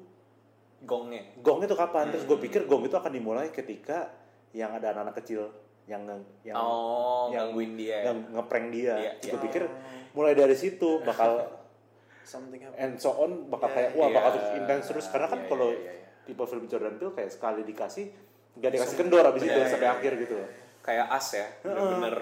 [0.82, 1.22] gongnya.
[1.42, 2.10] gong itu kapan.
[2.10, 4.10] Terus gue pikir gong itu akan dimulai ketika
[4.52, 5.48] yang ada anak-anak kecil
[5.86, 8.94] yang nge- yang oh yang- gangguin dia yang ngeprank dia.
[8.96, 9.42] Iya, gue iya.
[9.42, 9.64] pikir
[10.12, 11.42] mulai dari situ bakal
[12.24, 14.16] something happen and so on bakal Iya, kayak wah iya.
[14.16, 15.06] bakal terus intens terus.
[15.08, 16.24] Karena kan Iya, kalau iya, iya, iya.
[16.24, 18.06] tipe film Jordan Peele kayak sekali dikasih
[18.52, 20.36] nggak dikasih kendor abis itu Iya, sampai iya, akhir gitu
[20.82, 22.16] kayak as ya bener-bener.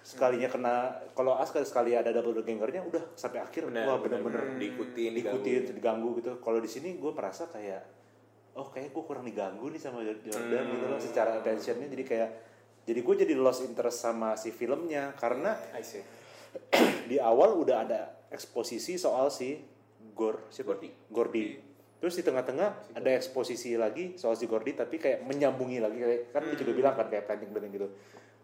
[0.00, 0.74] Sekalinya kena
[1.12, 3.68] kalau as sekali ada double doppelgangernya udah sampai akhir.
[3.68, 6.40] Bener wah bener-bener diikutin diikutin diganggu gitu.
[6.40, 7.99] Kalau di sini gue merasa kayak
[8.58, 11.86] oh kayak gue kurang diganggu nih sama Jordan gitu loh secara attentionnya.
[11.86, 12.30] Jadi kayak
[12.88, 16.02] jadi gue jadi lost interest sama si filmnya karena I see.
[17.10, 18.00] di awal udah ada
[18.34, 19.60] eksposisi soal si
[20.16, 20.90] Gor si Gordy.
[21.12, 21.46] Gordy.
[22.00, 26.42] Terus di tengah-tengah ada eksposisi lagi soal si Gordy tapi kayak menyambungi lagi kayak kan
[26.48, 27.88] dia juga bilang kan kayak planning planning gitu.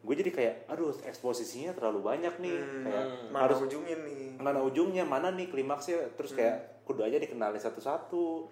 [0.07, 2.59] Gue jadi kayak aduh eksposisinya terlalu banyak nih.
[2.87, 4.39] Kayak mana harus ujungnya nih?
[4.39, 6.15] mana ujungnya mana nih klimaksnya.
[6.15, 8.51] Terus kayak kudu aja dikenalin satu-satu.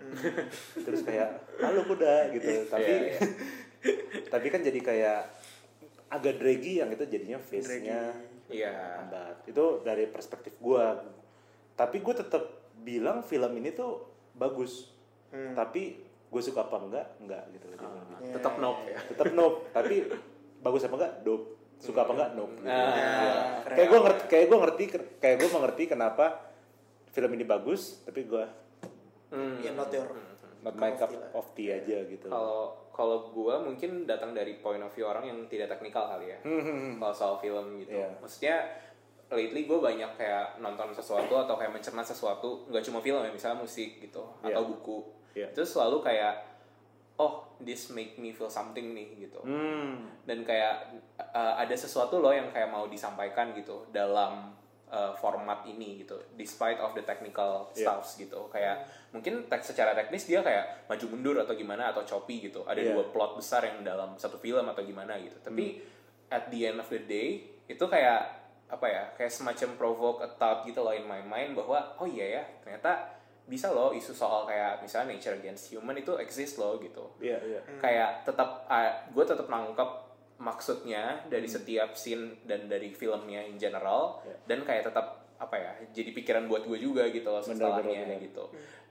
[0.83, 2.67] Terus kayak halo kuda gitu.
[2.67, 3.21] Tapi Iya, iya.
[4.33, 5.21] tapi kan jadi kayak
[6.11, 8.11] agak draggy yang itu jadinya face-nya
[8.51, 9.03] iya.
[9.03, 9.47] lambat.
[9.47, 10.99] Itu dari perspektif gua.
[11.75, 14.03] Tapi gue tetap bilang film ini tuh
[14.35, 14.91] bagus.
[15.35, 15.83] Tapi
[16.31, 17.07] gue suka apa enggak?
[17.23, 18.35] Enggak gitu loh jawabannya.
[18.35, 18.99] tetap nope ya.
[19.15, 19.57] Tetap nope.
[19.71, 19.95] Tapi
[20.63, 21.15] bagus apa enggak?
[21.23, 21.47] Dope.
[21.83, 22.31] Suka apa enggak?
[22.39, 22.55] Nope.
[22.63, 22.71] Gitu.
[22.71, 22.83] Ya.
[23.67, 24.85] kayak gue ngerti kayak gue ngerti
[25.19, 26.54] kayak gue mengerti kenapa
[27.15, 28.45] film ini bagus tapi gue
[29.31, 29.59] Hmm.
[29.59, 30.07] ya not your
[30.63, 32.27] not my cup of tea tea aja gitu.
[32.27, 36.39] Kalau kalau gue mungkin datang dari point of view orang yang tidak teknikal kali ya.
[36.95, 37.95] Kalau soal film gitu.
[37.95, 38.15] Iya.
[38.19, 38.57] maksudnya
[39.27, 43.59] lately gue banyak kayak nonton sesuatu atau kayak mencerna sesuatu nggak cuma film ya misalnya
[43.59, 44.55] musik gitu Iya.
[44.55, 44.99] atau buku.
[45.35, 45.51] Iya.
[45.51, 46.35] itu selalu kayak
[47.19, 49.43] oh this make me feel something nih gitu.
[49.43, 50.07] Hmm.
[50.23, 54.55] Dan kayak uh, ada sesuatu loh yang kayak mau disampaikan gitu dalam
[54.89, 57.89] uh, format ini gitu despite of the technical Iya.
[57.89, 62.45] stuffs gitu kayak mungkin tek secara teknis dia kayak maju mundur atau gimana atau choppy
[62.45, 62.93] gitu ada Iya.
[62.93, 66.33] dua plot besar yang dalam satu film atau gimana gitu tapi Hmm.
[66.33, 67.29] at the end of the day
[67.65, 71.95] itu kayak apa ya kayak semacam provoke a thought gitu loh in my mind bahwa
[71.95, 73.13] oh iya ya ternyata
[73.45, 77.61] bisa loh isu soal kayak misalnya nature against human itu exist loh gitu iya iya
[77.77, 78.65] kayak tetap
[79.13, 79.91] gue tetap nangkep
[80.37, 84.35] maksudnya dari setiap scene dan dari filmnya in general Ya.
[84.47, 88.21] dan kayak tetap apa ya jadi pikiran buat gue juga gitu loh setelahnya bener, bener.
[88.23, 88.45] gitu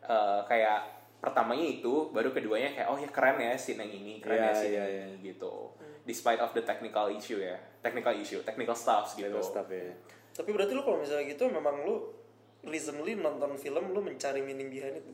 [0.03, 0.83] Eh, kayak
[1.17, 4.53] pertamanya itu baru keduanya kayak oh ya keren ya scene yang ini keren Ya, ya
[4.53, 5.71] scene ya, yang ini gitu.
[6.03, 9.31] Despite of the technical issue ya technical issue technical stuff gitu.
[9.31, 9.95] Technical stuff ya.
[10.35, 12.11] Tapi berarti lu kalau misalnya gitu memang lu
[12.63, 15.07] recently nonton film lu mencari meaning behind it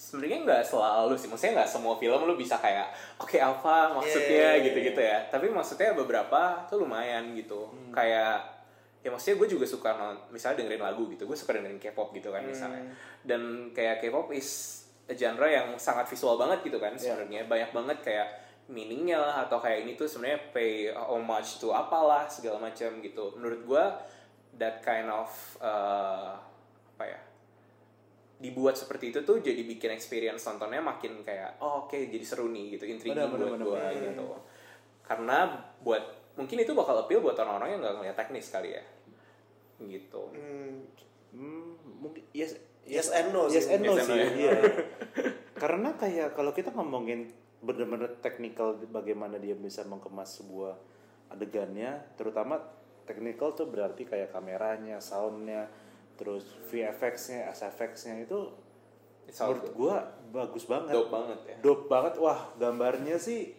[0.00, 1.28] sebenarnya nggak selalu sih.
[1.28, 2.88] Maksudnya nggak semua film lu bisa kayak
[3.20, 4.64] oke apa maksudnya Yeah.
[4.64, 5.28] gitu-gitu ya.
[5.28, 7.68] Tapi maksudnya beberapa tuh lumayan gitu.
[7.92, 8.64] Kayak
[9.04, 12.32] ya maksudnya gue juga suka non- misalnya dengerin lagu gitu gue suka dengerin K-pop gitu
[12.32, 12.88] kan misalnya.
[13.20, 17.44] Dan kayak K-pop is a genre yang sangat visual banget gitu kan sebenarnya.
[17.44, 18.28] Banyak banget kayak
[18.70, 23.36] meaningnya lah atau kayak ini tuh sebenarnya pay homage to apalah segala macam gitu.
[23.36, 23.84] Menurut gue
[24.56, 25.28] that kind of
[25.60, 26.36] uh,
[26.96, 27.20] apa ya
[28.40, 32.74] dibuat seperti itu tuh jadi bikin experience nontonnya makin kayak oh oke jadi seru nih
[32.74, 34.24] gitu intriguing buat gue gitu
[35.04, 35.38] karena
[35.78, 36.00] buat
[36.34, 38.82] mungkin itu bakal appeal buat orang-orang yang nggak ngeliat teknis kali ya
[39.80, 40.84] gitu Hmm,
[41.30, 43.76] Hmm, mungkin yes Yes and no yes sih.
[43.76, 44.28] and no Yes and sih no ya.
[44.34, 44.52] iya.
[45.62, 47.28] karena kayak kalau kita ngomongin
[47.60, 50.80] bener-bener teknikal bagaimana dia bisa mengemas sebuah
[51.28, 52.56] adegannya terutama
[53.04, 55.68] teknikal tuh berarti kayak kameranya soundnya
[56.20, 58.52] terus VFX-nya SFX-nya itu
[59.24, 59.72] It's menurut good.
[59.74, 59.96] gua
[60.30, 63.56] bagus banget dope banget ya dope banget wah gambarnya sih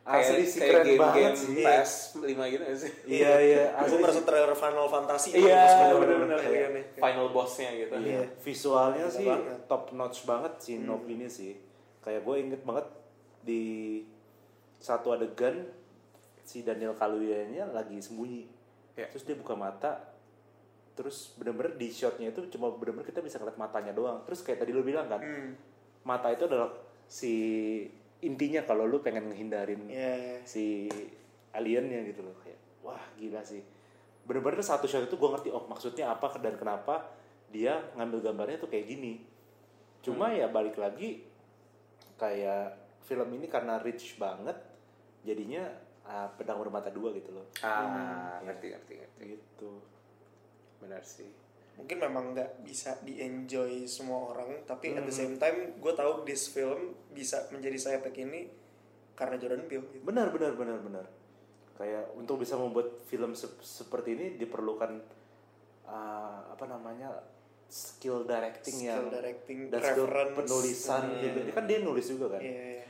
[0.00, 3.62] kayak asli sih kayak keren game banget game sih PS 5 gitu sih iya iya
[3.78, 4.26] Aku asli merasa sih.
[4.26, 5.62] trailer Final Fantasy Iya,
[5.94, 6.38] bener-bener.
[6.40, 9.58] Iya final bossnya gitu Iya, visualnya Gila sih banget.
[9.68, 11.60] top notch banget si Nob ini sih.
[12.00, 12.86] Kayak gue inget banget
[13.40, 13.64] di
[14.78, 15.68] satu adegan
[16.40, 18.48] si Daniel Kaluuya-nya lagi sembunyi.
[18.96, 19.12] Iya.
[19.12, 20.07] Terus dia buka mata,
[20.98, 24.18] terus bener-bener di shotnya itu cuma bener-bener kita bisa ngeliat matanya doang.
[24.26, 25.54] Terus kayak tadi lu bilang kan, Hmm.
[26.02, 26.74] mata itu adalah
[27.06, 27.34] si
[28.18, 30.36] intinya kalau lu pengen ngehindarin Iya, iya.
[30.42, 30.90] si
[31.54, 32.34] aliennya gitu loh.
[32.42, 33.62] Kayak wah gila sih.
[34.26, 37.14] Bener-bener satu shot itu gue ngerti oh maksudnya apa dan kenapa
[37.48, 39.22] dia ngambil gambarnya tuh kayak gini.
[40.02, 41.22] Cuma ya balik lagi
[42.18, 42.74] kayak
[43.06, 44.58] film ini karena rich banget
[45.22, 45.62] jadinya
[46.02, 47.46] ah, pedang bermata dua gitu loh.
[47.62, 49.22] Ah ngerti ngerti ngerti.
[49.38, 49.70] Gitu
[50.78, 51.28] benar sih
[51.78, 55.14] mungkin memang nggak bisa di enjoy semua orang tapi at the Hmm.
[55.14, 58.50] same time gue tahu this film bisa menjadi saya ini
[59.14, 60.02] karena Jordan Peele gitu.
[60.02, 61.06] benar benar benar benar
[61.78, 64.98] kayak untuk bisa membuat film sep- seperti ini diperlukan
[65.86, 67.14] ah, apa namanya
[67.70, 71.46] skill directing skill yang directing dan skill penulisan hmm.
[71.46, 72.82] Ini kan dia nulis juga kan iya.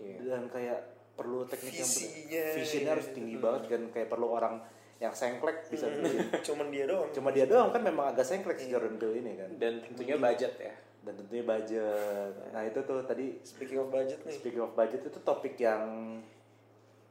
[0.00, 0.16] Iya.
[0.24, 0.80] dan kayak
[1.18, 3.14] perlu teknik yang Visinya, visionnya harus iya.
[3.18, 4.62] tinggi banget kan kayak perlu orang
[4.98, 7.10] yang sengklek bisa bikin cuman dia doang.
[7.14, 7.70] Cuma dia doang.
[7.70, 9.50] Kan memang agak sengklek si Jordan Peele ini kan.
[9.54, 10.74] Dan tentunya budget ya.
[11.06, 12.32] Dan tentunya budget.
[12.50, 14.34] Nah itu tuh tadi speaking of budget nih.
[14.34, 16.18] Speaking of budget itu topik yang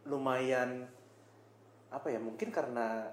[0.07, 0.87] lumayan
[1.87, 3.07] apa ya mungkin karena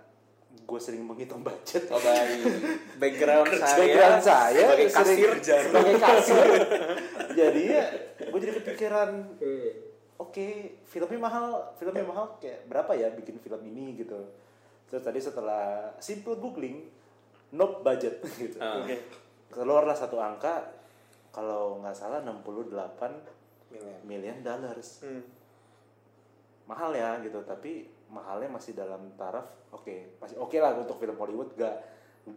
[0.51, 1.87] gue sering menghitung budget.
[1.95, 2.43] Oh baik.
[3.03, 5.33] Background saya background saya sebagai sering kasir
[5.71, 6.47] sebagai kasir.
[7.39, 7.83] Jadinya
[8.19, 9.11] gue jadi kepikiran
[10.19, 10.47] oke
[10.87, 11.47] filmnya mahal
[11.79, 14.19] filmnya mahal kayak berapa ya bikin film ini gitu
[14.95, 16.87] terus tadi setelah simple googling
[17.51, 18.63] nope budget gitu.
[18.63, 18.79] Ah.
[18.79, 18.95] oke.
[19.51, 20.71] Keluarlah satu angka
[21.35, 22.71] kalau nggak salah 68
[23.75, 23.99] Miliar.
[24.07, 24.39] million.
[24.39, 25.03] dollars.
[25.03, 25.19] Hmm.
[26.71, 27.43] mahal ya gitu.
[27.43, 30.23] Tapi mahalnya masih dalam taraf oke.
[30.23, 31.59] Masih oke lah untuk film Hollywood.
[31.59, 31.75] Gak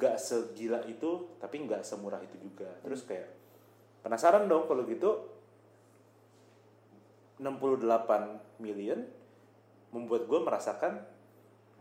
[0.02, 2.74] gak segila itu tapi nggak semurah itu juga.
[2.82, 3.30] Terus kayak
[4.02, 5.30] penasaran dong kalau gitu
[7.38, 7.86] 68
[8.58, 9.06] million
[9.94, 11.06] membuat gue merasakan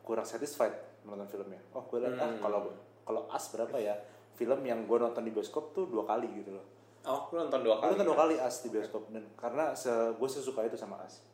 [0.06, 0.70] kurang satisfied
[1.02, 1.58] menonton filmnya.
[1.74, 2.38] Oh gue lihat ah Hmm.
[2.38, 2.70] kalau
[3.02, 3.98] kalau as berapa ya?
[4.38, 6.62] Film yang gue nonton di bioskop tuh dua kali gitu loh.
[7.06, 9.90] Oh lu nonton dua Gue kali nonton dua kali as di bioskop dan karena se
[9.90, 11.26] gue sesuka itu sama as.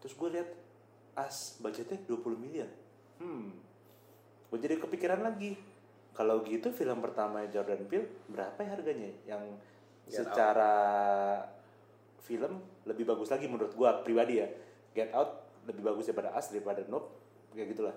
[0.00, 0.48] Terus gue lihat
[1.14, 2.68] as budgetnya 20 miliar.
[3.20, 3.52] Hmm.
[4.48, 5.56] Gue jadi kepikiran lagi.
[6.14, 9.10] Kalau gitu film pertama Jordan Peele berapa ya harganya?
[9.26, 9.42] Yang
[10.04, 10.72] Get secara
[12.20, 14.48] film lebih bagus lagi menurut gue pribadi ya.
[14.92, 17.23] Get Out lebih bagus daripada As daripada Nope
[17.54, 17.94] kayak gitulah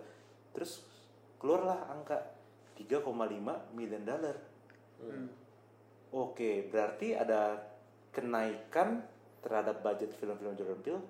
[0.54, 0.86] terus
[1.38, 2.18] keluarlah angka
[2.78, 3.10] 3,5
[3.74, 4.38] million dollar
[4.98, 5.30] Hmm.
[6.10, 7.54] Oke, berarti ada
[8.10, 9.06] kenaikan
[9.46, 11.02] terhadap budget film-film Jordan Peele.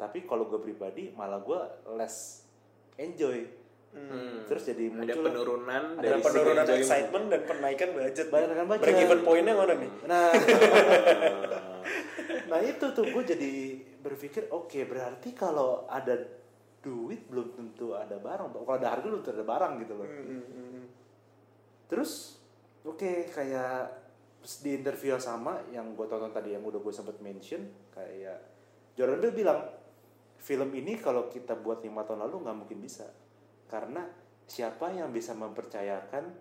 [0.00, 1.60] Tapi kalau gue pribadi malah gue
[1.92, 2.48] less
[2.96, 3.44] enjoy.
[3.92, 4.48] Hmm.
[4.48, 8.84] Terus jadi ada muncul penurunan ada dari penurunan excitement dan penaikan budget Penaikan budget.
[8.84, 10.28] break even pointnya mana nih Nah,
[12.52, 13.52] nah itu tuh gue jadi
[14.04, 16.20] berpikir oke berarti kalau ada
[16.88, 18.48] duit belum tentu ada barang.
[18.56, 20.08] Kalau ada harga belum tentu ada barang gitu loh.
[20.08, 20.84] Hmm, hmm, hmm.
[21.92, 22.40] Terus
[22.88, 24.08] oke kayak
[24.64, 28.38] di interview yang sama yang gue tonton tadi yang udah gue sempet mention kayak
[28.96, 29.60] Jordan Peele bilang
[30.40, 33.04] film ini kalau kita buat lima tahun lalu nggak mungkin bisa
[33.68, 34.06] karena
[34.48, 36.32] siapa yang bisa mempercayakan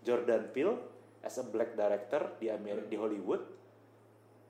[0.00, 0.74] Jordan Peele
[1.20, 3.42] as a black director di Amerika di Hollywood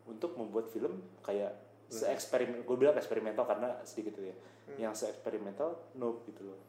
[0.06, 1.52] untuk membuat film kayak
[1.92, 4.36] se eksperimen gue bilang eksperimental karena sedikit itu ya.
[4.80, 6.60] Yang se eksperimental nope gitu loh.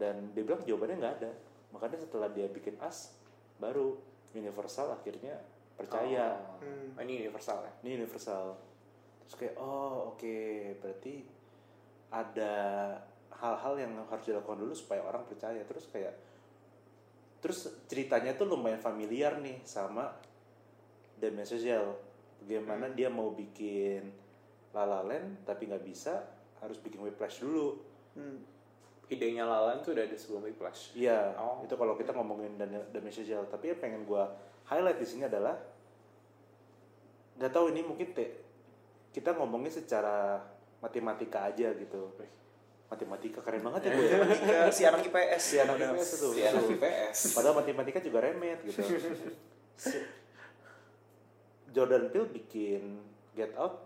[0.00, 1.30] Dan dia bilang jawabannya nggak ada.
[1.76, 3.12] Makanya setelah dia bikin as
[3.60, 4.00] baru
[4.32, 5.36] Universal akhirnya
[5.76, 6.40] percaya.
[6.40, 6.64] Oh.
[6.64, 6.96] Hmm.
[6.96, 7.72] Oh, ini universal ya?
[7.84, 8.56] Ini Universal.
[9.24, 10.36] Terus kayak oh oke
[10.80, 11.14] berarti
[12.08, 12.54] ada
[13.36, 15.60] hal-hal yang harus dilakukan dulu supaya orang percaya.
[15.68, 16.14] Terus kayak
[17.44, 20.08] terus ceritanya tuh lumayan familiar nih sama
[21.20, 22.05] Damien Chazelle
[22.42, 24.12] bagaimana dia mau bikin
[24.72, 26.24] La La Land tapi nggak bisa
[26.58, 27.76] harus bikin Whiplash dulu.
[28.16, 28.40] Hmm.
[29.06, 30.90] idenya Lalan tuh udah ada sebelum Whiplash.
[30.98, 31.62] Iya, Oh.
[31.62, 33.46] itu kalau kita ngomongin Damien Chazelle.
[33.46, 34.34] Tapi yang pengen gua
[34.66, 35.54] highlight di sini adalah
[37.38, 38.34] nggak tahu ini mungkin te,
[39.14, 40.42] kita ngomongnya secara
[40.82, 42.10] matematika aja gitu.
[42.86, 44.18] Matematika keren banget ya gue ya?
[44.22, 46.28] Matematika, si anak IPS si anak IPS itu.
[46.34, 47.18] Si anak IPS.
[47.34, 48.78] padahal matematika juga remet gitu
[51.76, 53.04] Jordan Peele bikin
[53.36, 53.84] Get Out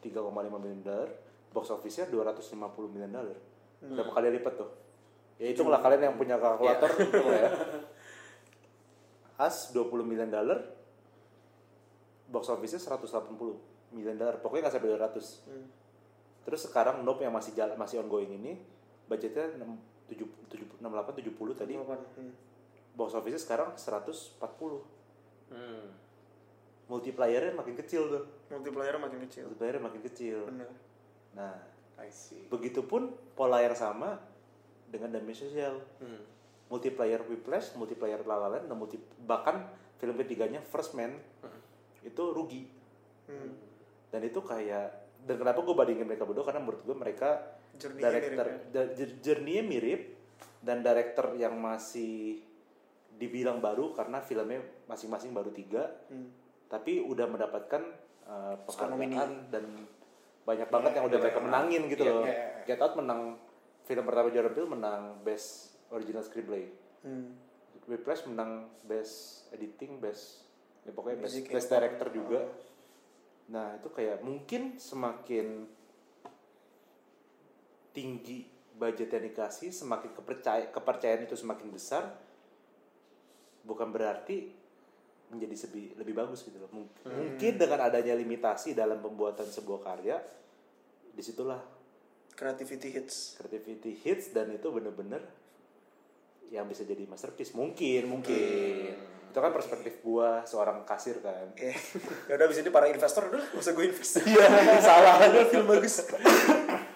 [0.00, 0.24] 3,5
[0.56, 1.10] miliar dolar
[1.52, 2.56] box office-nya 250
[2.88, 3.36] miliar dolar
[3.76, 4.70] berapa kali lipat tuh?
[5.36, 7.50] Ya hitunglah kalian yang punya kalkulator hitung lah ya.
[9.46, 10.64] As 20 miliar dolar
[12.26, 13.36] box office-nya 180
[13.92, 15.66] miliar dolar pokoknya nggak sampai 200 Hmm.
[16.42, 18.56] terus sekarang Nope yang masih jalan masih ongoing ini
[19.06, 19.76] budgetnya 6,
[20.08, 21.74] 7, 7, 68 70 tadi.
[21.76, 22.32] Hmm.
[22.96, 24.40] box office sekarang 140
[25.46, 26.05] Hmm.
[26.86, 30.70] Multiplayernya makin kecil tuh multiplayer makin kecil multiplayernya makin kecil benar
[31.34, 31.54] nah
[31.96, 32.46] I see.
[32.52, 34.20] begitupun pola yang sama
[34.86, 36.22] dengan damage social Hmm.
[36.70, 39.66] multiplayer Whiplash multiplayer La La Land dan multi bahkan
[39.98, 41.14] film ketiganya First Man
[42.06, 42.70] itu rugi
[43.26, 43.50] hmm.
[44.14, 44.86] dan itu kayak
[45.26, 49.62] dan kenapa gue bandingin mereka berdua karena menurut gue mereka Journey-nya director mirip ya?
[49.66, 50.02] mirip
[50.62, 52.40] dan director yang masih
[53.16, 56.30] dibilang baru karena filmnya masing-masing baru tiga Hmm.
[56.66, 57.82] Tapi udah mendapatkan
[58.26, 59.64] uh, penghargaan dan
[60.42, 62.24] banyak banget yang udah mereka menangin gitu Iya, loh.
[62.24, 62.64] iya, iya.
[62.66, 63.38] Get Out menang
[63.82, 66.70] film pertama Jordan Peele menang best original screenplay.
[67.02, 67.34] Hmm.
[67.86, 70.42] Whiplash menang best editing, best
[70.82, 71.72] ya pokoknya best, Music, best ya.
[71.78, 72.40] director juga.
[73.46, 75.70] Nah, itu kayak mungkin semakin
[77.94, 82.04] tinggi budget yang dikasih, semakin kepercaya, kepercayaan itu semakin besar.
[83.62, 84.50] Bukan berarti
[85.28, 86.70] menjadi sebi, lebih bagus gitu loh.
[86.70, 90.16] Mung- Mungkin dengan adanya limitasi dalam pembuatan sebuah karya,
[91.10, 91.58] di situlah
[92.30, 93.34] creativity hits.
[93.36, 95.24] creativity hits dan itu bener-bener
[96.48, 97.52] yang bisa jadi masterpiece.
[97.52, 98.94] Mungkin mungkin.
[99.26, 101.50] Itu kan perspektif gua seorang kasir kan.
[102.28, 104.22] Ya udah bisa ini para investor udah usah gue invest.
[104.26, 104.46] Iya
[104.78, 105.18] salah.
[105.24, 106.06] Ada film bagus.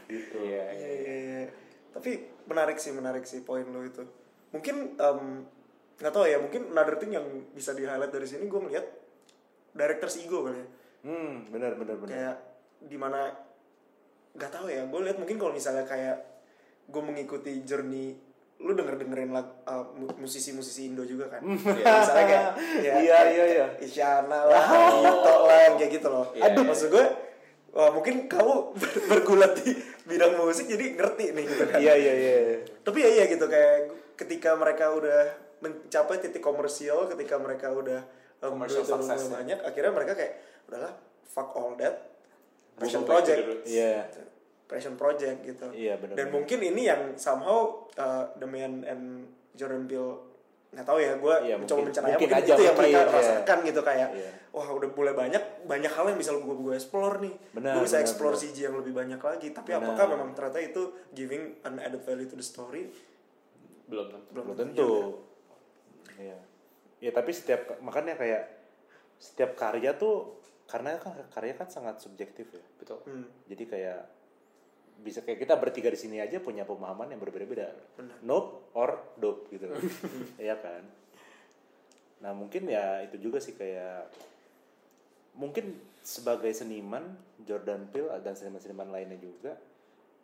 [0.06, 0.36] Gitu.
[0.38, 1.42] Iya, Iya, iya.
[1.90, 2.10] Tapi
[2.46, 4.06] menarik sih, menarik sih poin lo itu.
[4.50, 5.20] Mungkin em,
[6.00, 8.86] nggak tahu ya, mungkin another thing yang bisa di highlight dari sini gue melihat
[9.70, 10.66] director's ego kali ya.
[11.02, 12.36] hmm benar benar benar Kayak
[12.80, 13.20] di mana
[14.32, 16.16] nggak tahu ya, gue lihat mungkin kalau misalnya kayak
[16.86, 18.16] gue mengikuti journey
[18.58, 23.44] lu denger dengerin lag, uh, mu- musisi-musisi Indo juga kan misalnya kayak ya, Iya, iya,
[23.50, 23.66] iya.
[23.78, 24.64] Isyana lah,
[25.00, 26.28] Ito lah, yang kayak gitu loh.
[26.30, 26.68] Iya, Aduh, iya.
[26.68, 27.04] maksud gue,
[27.70, 29.72] wah mungkin kamu ber- bergulat di
[30.04, 31.78] bidang musik jadi ngerti nih gitu kan.
[31.78, 32.36] iya iya iya
[32.80, 33.76] Tapi ya iya gitu kayak
[34.16, 35.24] ketika mereka udah
[35.60, 38.00] mencapai titik komersial, ketika mereka udah
[38.40, 39.36] um, Commercial duit success, ya.
[39.36, 40.32] banyak, akhirnya mereka kayak
[40.66, 40.92] udahlah
[41.22, 42.16] fuck all that,
[42.74, 44.08] passion project, iya
[44.64, 45.66] passion project gitu.
[45.70, 50.30] Iya, benar, Dan mungkin ini yang somehow uh, Damian and Jordan Peele
[50.70, 51.86] nggak tahu ya, gue Iya, mencoba mungkin.
[51.90, 53.10] mencerna Mungkin mungkin aja, itu yang mungkin, mereka iya.
[53.10, 54.30] rasakan gitu kayak Iya.
[54.50, 57.98] wah udah mulai banyak banyak hal yang bisa gue gue explore nih Benar, gue bisa
[57.98, 58.46] benar, explore benar.
[58.46, 59.82] CG yang lebih banyak lagi tapi Benar.
[59.82, 62.86] apakah memang ternyata itu giving an added value to the story
[63.84, 64.30] Belum tentu.
[64.30, 64.90] belum belum tentu
[66.20, 66.38] iya.
[67.00, 68.44] Ya tapi setiap makanya kayak
[69.16, 72.64] setiap karya tuh karena kan karya kan sangat subjektif ya.
[72.76, 73.00] Betul.
[73.08, 74.00] Hmm, jadi kayak
[75.00, 77.72] bisa kayak kita bertiga di sini aja punya pemahaman yang berbeda-beda.
[78.20, 79.64] Nope or dope gitu
[80.44, 80.84] Iya kan?
[82.20, 84.12] Nah mungkin ya itu juga sih kayak
[85.40, 87.16] mungkin sebagai seniman
[87.48, 89.56] Jordan Peele dan seniman-seniman lainnya juga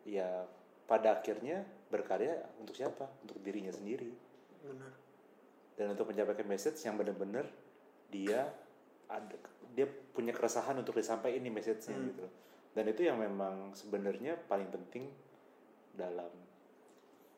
[0.05, 0.45] ya
[0.85, 3.09] pada akhirnya berkarya untuk siapa?
[3.25, 4.13] Untuk dirinya sendiri.
[4.61, 5.06] Benar
[5.77, 7.45] dan untuk menyampaikan message yang benar-benar
[8.09, 8.49] dia
[9.07, 9.35] ada
[9.71, 12.07] dia punya keresahan untuk disampaikan ini message-nya Hmm.
[12.09, 12.25] gitu
[12.73, 15.09] dan itu yang memang sebenarnya paling penting
[15.93, 16.29] dalam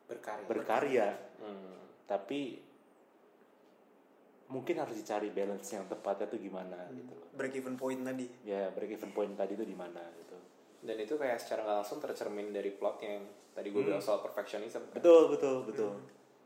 [0.06, 0.46] Berkarya.
[0.46, 1.76] berkarya Hmm.
[2.04, 2.58] tapi
[4.50, 6.96] mungkin harus dicari balance yang tepatnya tuh gimana Hmm.
[6.96, 10.34] gitu break even point tadi ya break even point tadi tuh di mana gitu
[10.80, 13.20] Dan itu kayak secara langsung tercermin dari plot yang
[13.52, 14.80] tadi gue bilang soal perfectionism.
[14.90, 15.92] betul betul betul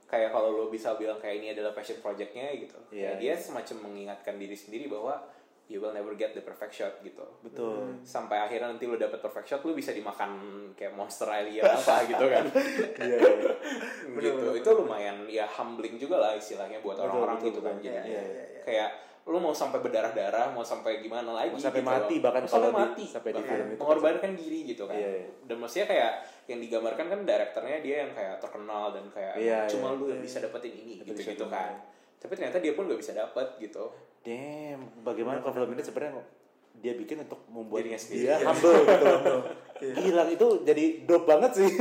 [0.04, 2.76] Kayak kalau lo bisa bilang kayak ini adalah passion projectnya gitu.
[2.92, 3.40] Iya, ya dia iya.
[3.40, 5.16] semacam mengingatkan diri sendiri bahwa
[5.64, 7.24] you will never get the perfect shot gitu.
[7.40, 10.36] betul Sampai akhirnya nanti lo dapet perfect shot, lo bisa dimakan
[10.76, 12.44] kayak monster alien apa gitu kan.
[13.00, 13.52] iya iya
[14.20, 14.46] gitu.
[14.60, 17.68] Itu lumayan ya humbling juga lah istilahnya buat orang-orang gitu betul.
[17.72, 17.76] kan.
[17.80, 18.60] Jadi Iya, iya, iya.
[18.60, 18.90] kayak
[19.24, 22.22] lo mau sampai berdarah-darah, mau sampai gimana lagi Mau sampai gitu mati loh.
[22.22, 23.48] bahkan Mau sampai kalau di- mati sampai di bahkan.
[23.50, 24.94] film itu mengorbankan diri gitu kan.
[24.94, 25.28] Iya, iya.
[25.42, 26.12] Dan maksudnya kayak
[26.44, 29.96] yang digambarkan kan direkturnya dia yang kayak terkenal dan kayak Iya, cuma iya.
[29.96, 31.72] lu yang bisa dapetin ini gitu-gitu bisa kan.
[32.16, 33.84] Tapi ternyata dia pun gak bisa dapet gitu.
[34.20, 36.16] damn bagaimana kalau film ini sebenarnya
[36.74, 38.24] dia bikin untuk membuat Dirinya sendiri.
[38.24, 39.42] dia humble gitu loh
[39.76, 41.68] gila itu jadi dope banget sih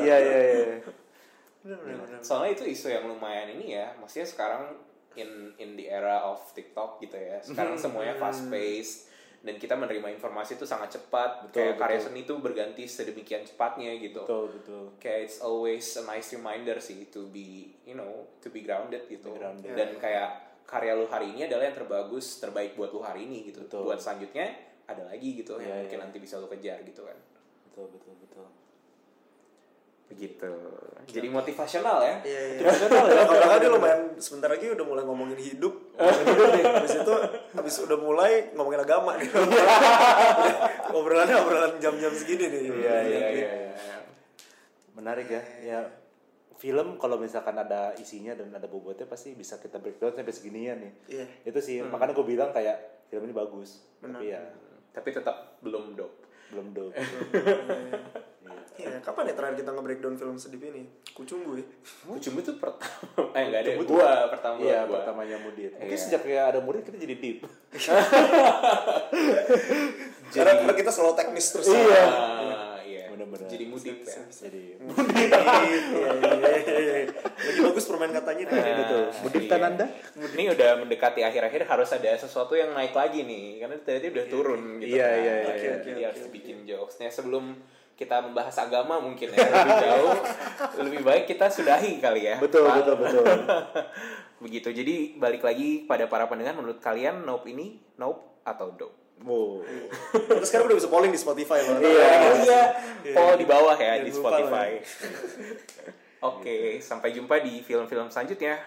[0.00, 0.64] iya iya iya
[2.18, 3.90] Soalnya itu isu yang lumayan ini ya.
[3.96, 4.74] Maksudnya sekarang
[5.16, 7.40] in in the era of TikTok gitu ya.
[7.40, 9.08] Sekarang semuanya fast paced
[9.40, 11.46] dan kita menerima informasi itu sangat cepat.
[11.46, 12.06] Betul, Kayak karya betul.
[12.08, 14.22] seni itu berganti sedemikian cepatnya gitu.
[14.22, 18.60] betul betul Kayak it's always a nice reminder sih to be you know to be
[18.60, 19.30] grounded gitu.
[19.30, 19.72] Be grounded.
[19.72, 20.30] Dan kayak
[20.66, 23.62] karya lu hari ini adalah yang terbagus terbaik buat lu hari ini gitu.
[23.62, 23.86] Betul.
[23.86, 24.50] Buat selanjutnya
[24.86, 26.04] ada lagi gitu Iya, yang mungkin iya.
[26.06, 27.18] nanti bisa lu kejar gitu kan.
[27.66, 28.46] betul betul betul
[30.06, 30.50] Begitu.
[31.06, 32.14] Jadi motivasional ya.
[32.22, 32.70] Iya, iya.
[32.88, 35.74] Kalau kan dia lumayan sebentar lagi udah mulai ngomongin hidup.
[35.94, 36.64] Ngomongin hidup nih.
[36.66, 37.14] Habis itu
[37.52, 39.28] habis udah mulai ngomongin agama nih.
[40.96, 42.60] Obrolannya obrolan jam-jam segini nih.
[42.70, 43.48] Iya, iya, iya.
[44.96, 45.78] menarik ya ya
[46.56, 50.92] film kalau misalkan ada isinya dan ada bobotnya pasti bisa kita breakdown sampai seginian nih
[51.12, 51.26] Iya.
[51.44, 54.40] itu sih makanya gue bilang kayak film ini bagus tapi ya
[54.90, 56.08] Tapi tetap belum dop.
[56.48, 56.88] belum do
[59.56, 60.82] Iya, kita nge-breakdown film sedip ini?
[61.10, 61.64] Kucumbu ya.
[62.04, 62.86] Kucumbu itu pertama.
[63.32, 63.68] Eh enggak ada.
[63.74, 65.00] Kucumbu Gua pertama iya gua.
[65.00, 65.98] pertamanya mudit mungkin Iya.
[65.98, 67.38] sejak ya ada murid kita jadi deep
[70.28, 71.66] Karena, karena kita selalu teknis terus.
[71.66, 72.02] Iya.
[72.04, 73.02] Ah, iya.
[73.08, 73.46] Bener-bener.
[73.48, 74.20] Jadi mudip ya.
[74.28, 77.04] jadi Iya, iya, iya, iya.
[77.16, 78.52] Lagi bagus permain katanya nih.
[78.52, 79.48] Iya, betul mudit iya.
[79.48, 79.84] tananda
[80.36, 84.60] Ini udah mendekati akhir-akhir harus ada sesuatu yang naik lagi nih karena ternyata udah turun
[84.78, 84.92] gitu.
[84.92, 85.16] Iya, kan.
[85.16, 85.74] iya, iya, iya.
[85.80, 87.56] Jadi harus bikin jokesnya sebelum
[87.96, 90.14] kita membahas agama mungkin ya lebih jauh
[90.84, 92.36] lebih baik kita sudahi kali ya.
[92.36, 92.84] betul Pak.
[92.84, 93.24] betul betul
[94.36, 94.68] Begitu.
[94.68, 99.06] Jadi balik lagi pada para pendengar menurut kalian nope ini nope atau dope?
[99.24, 99.64] wow
[100.28, 101.80] Terus sekarang udah bisa polling di Spotify loh.
[101.80, 102.08] Iya.
[102.12, 102.62] Oh iya,
[103.16, 104.68] poll di bawah ya Jangan di Spotify.
[106.20, 108.60] Oke, sampai jumpa di film-film selanjutnya.